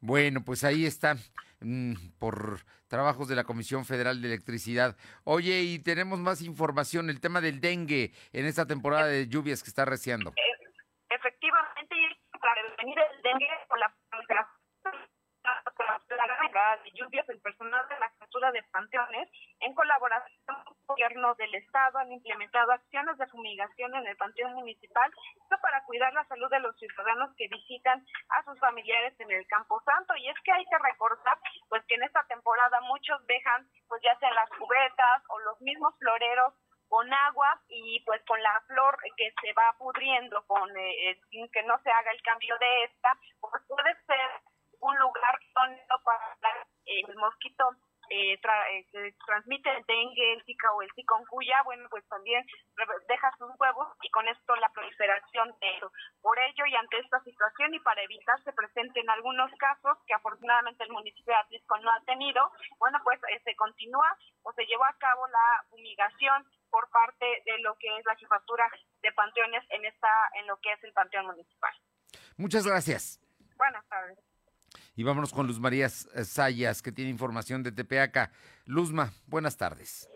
[0.00, 1.14] Bueno, pues ahí está,
[1.64, 4.96] mm, por trabajos de la Comisión Federal de Electricidad.
[5.24, 9.70] Oye, y tenemos más información, el tema del dengue en esta temporada de lluvias que
[9.70, 10.30] está reciando.
[10.30, 10.72] Eh,
[11.10, 11.96] efectivamente,
[12.40, 13.94] para prevenir el dengue con la
[16.84, 19.28] de lluvias, el personal de la captura de panteones,
[19.60, 25.10] en colaboración con gobierno del estado, han implementado acciones de fumigación en el panteón municipal
[25.42, 29.46] esto para cuidar la salud de los ciudadanos que visitan a sus familiares en el
[29.46, 30.14] Campo Santo.
[30.16, 31.38] Y es que hay que recordar,
[31.68, 35.94] pues que en esta temporada muchos dejan, pues ya sean las cubetas o los mismos
[35.98, 36.54] floreros
[36.88, 41.62] con agua y pues con la flor que se va pudriendo con eh, sin que
[41.62, 44.28] no se haga el cambio de esta, pues puede ser
[44.80, 47.64] un lugar donde para el mosquito
[48.10, 52.44] eh, eh, que transmite el dengue, el zika o el zikungunya, bueno, pues también
[53.08, 55.92] deja sus huevos y con esto la proliferación de eso.
[56.20, 60.84] Por ello y ante esta situación y para evitar se presenten algunos casos que afortunadamente
[60.84, 64.84] el municipio de Atlisco no ha tenido, bueno, pues eh, se continúa o se llevó
[64.84, 68.70] a cabo la fumigación por parte de lo que es la jefatura
[69.02, 71.72] de panteones en esta en lo que es el panteón municipal.
[72.36, 73.20] Muchas gracias.
[73.56, 74.31] Buenas tardes.
[74.94, 78.30] Y vámonos con Luz María Sayas, que tiene información de Tepeaca.
[78.66, 80.08] Luzma, buenas tardes.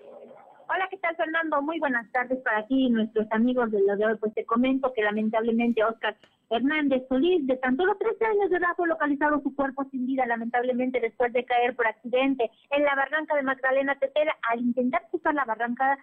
[0.68, 1.62] Hola, ¿qué tal, Fernando?
[1.62, 4.16] Muy buenas tardes para ti y nuestros amigos de lo de hoy.
[4.18, 6.16] Pues te comento que lamentablemente Oscar
[6.51, 10.27] Hernández Solís, de tan solo 13 años de edad, fue localizado su cuerpo sin vida,
[10.27, 14.37] lamentablemente después de caer por accidente en la barranca de Magdalena Tetela.
[14.51, 15.97] Al intentar cruzar la barranca,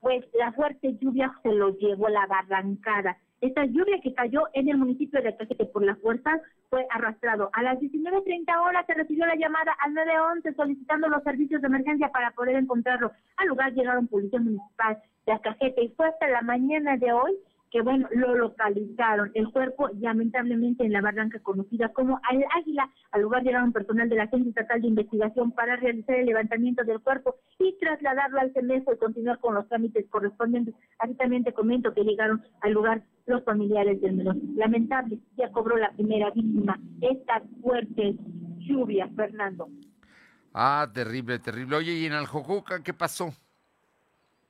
[0.00, 3.18] pues la fuerte lluvia se lo llevó la barrancada.
[3.40, 7.48] Esta lluvia que cayó en el municipio de Caquete por las fuerzas fue arrastrado.
[7.54, 12.10] A las 19.30 horas se recibió la llamada al 911 solicitando los servicios de emergencia
[12.10, 13.12] para poder encontrarlo.
[13.38, 17.32] Al lugar llegaron policía municipal de Acajete y fue hasta la mañana de hoy
[17.70, 19.30] que bueno, lo localizaron.
[19.34, 22.90] El cuerpo, lamentablemente, en la barranca conocida como Al Águila.
[23.12, 27.00] Al lugar llegaron personal de la Agencia Estatal de Investigación para realizar el levantamiento del
[27.00, 30.74] cuerpo y trasladarlo al CEMEFO y continuar con los trámites correspondientes.
[30.98, 34.36] Así también te comento que llegaron al lugar los familiares del menor.
[34.56, 36.78] Lamentable, ya cobró la primera víctima.
[37.00, 38.16] Esta fuerte
[38.58, 39.68] lluvia, Fernando.
[40.52, 41.76] Ah, terrible, terrible.
[41.76, 43.32] Oye, ¿y en Aljojoca qué pasó?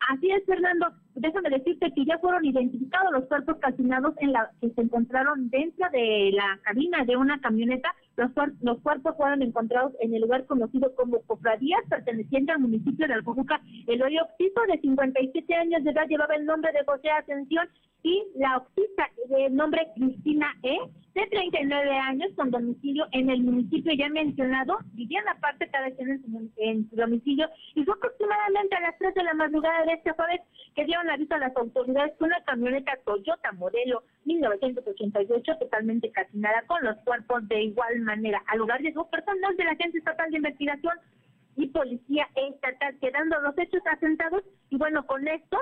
[0.09, 0.87] Así es, Fernando.
[1.15, 5.87] Déjame decirte que ya fueron identificados los cuerpos calcinados en la que se encontraron dentro
[5.93, 7.95] de la cabina de una camioneta.
[8.17, 8.31] Los,
[8.63, 13.61] los cuerpos fueron encontrados en el lugar conocido como Cofradías, perteneciente al municipio de Alcojuca.
[13.87, 17.69] El hoyo occiso de 57 años de edad llevaba el nombre de José Ascensión
[18.03, 20.79] y la oxista de nombre Cristina E
[21.15, 26.23] de 39 años con domicilio en el municipio ya mencionado, vivía en la parte en
[26.23, 30.13] su, en su domicilio y fue aproximadamente a las 3 de la madrugada de este
[30.13, 30.41] jueves
[30.75, 36.83] que dieron aviso a las autoridades que una camioneta Toyota modelo 1988 totalmente calcinada con
[36.85, 38.43] los cuerpos de igual manera.
[38.47, 40.95] Al lugar llegó personal de la Agencia Estatal de Investigación
[41.57, 45.59] y Policía Estatal, quedando los hechos asentados y bueno, con esto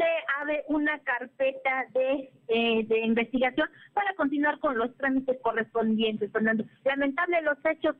[0.00, 6.64] se abre una carpeta de, eh, de investigación para continuar con los trámites correspondientes, Fernando.
[6.84, 7.96] Lamentable los hechos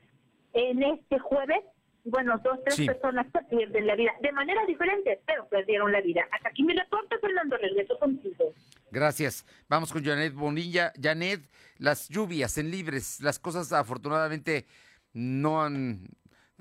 [0.55, 1.61] en este jueves,
[2.05, 6.23] bueno, dos, tres personas pierden la vida de manera diferente, pero perdieron la vida.
[6.33, 8.55] Hasta aquí mi reporte, Fernando, regreso contigo.
[8.91, 9.45] Gracias.
[9.69, 10.93] Vamos con Janet Bonilla.
[11.01, 11.43] Janet,
[11.77, 14.67] las lluvias en Libres, las cosas afortunadamente
[15.13, 16.09] no han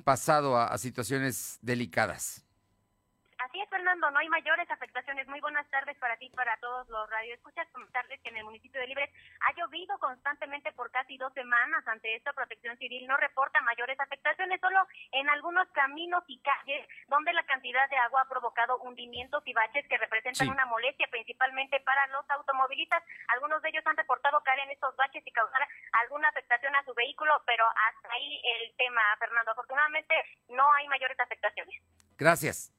[0.04, 2.49] pasado a situaciones delicadas.
[3.90, 5.28] Fernando, no hay mayores afectaciones.
[5.28, 7.68] Muy buenas tardes para ti y para todos los radioescuchas.
[7.72, 9.10] Comentarles que en el municipio de Libres
[9.42, 11.88] ha llovido constantemente por casi dos semanas.
[11.88, 17.34] Ante esta protección civil no reporta mayores afectaciones, solo en algunos caminos y calles donde
[17.34, 22.06] la cantidad de agua ha provocado hundimientos y baches que representan una molestia principalmente para
[22.14, 23.02] los automovilistas.
[23.30, 26.94] Algunos de ellos han reportado caer en estos baches y causar alguna afectación a su
[26.94, 29.50] vehículo, pero hasta ahí el tema, Fernando.
[29.52, 30.14] Afortunadamente
[30.50, 31.74] no hay mayores afectaciones.
[32.20, 32.79] Gracias.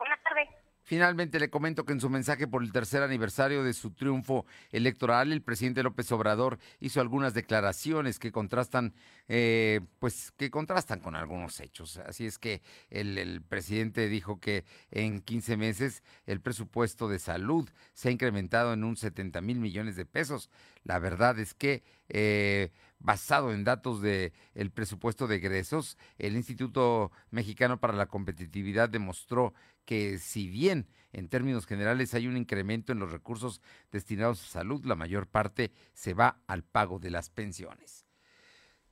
[0.00, 0.48] Buenas tardes.
[0.82, 5.30] Finalmente le comento que en su mensaje por el tercer aniversario de su triunfo electoral,
[5.30, 8.94] el presidente López Obrador hizo algunas declaraciones que contrastan,
[9.28, 11.98] eh, pues que contrastan con algunos hechos.
[11.98, 18.08] Así es que el, presidente dijo que en 15 meses el presupuesto de salud se
[18.08, 20.50] ha incrementado en un 70 mil millones de pesos.
[20.82, 27.10] La verdad es que eh, basado en datos del el presupuesto de egresos, el Instituto
[27.30, 29.52] Mexicano para la Competitividad demostró
[29.84, 34.84] que si bien En términos generales hay un incremento en los recursos destinados a salud,
[34.84, 38.06] la mayor parte se va al pago de las pensiones.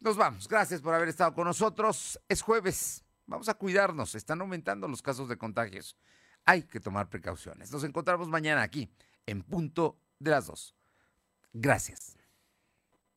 [0.01, 2.21] Nos vamos, gracias por haber estado con nosotros.
[2.29, 5.97] Es jueves, vamos a cuidarnos, están aumentando los casos de contagios.
[6.45, 7.71] Hay que tomar precauciones.
[7.71, 8.91] Nos encontramos mañana aquí,
[9.27, 10.75] en punto de las dos.
[11.53, 12.18] Gracias.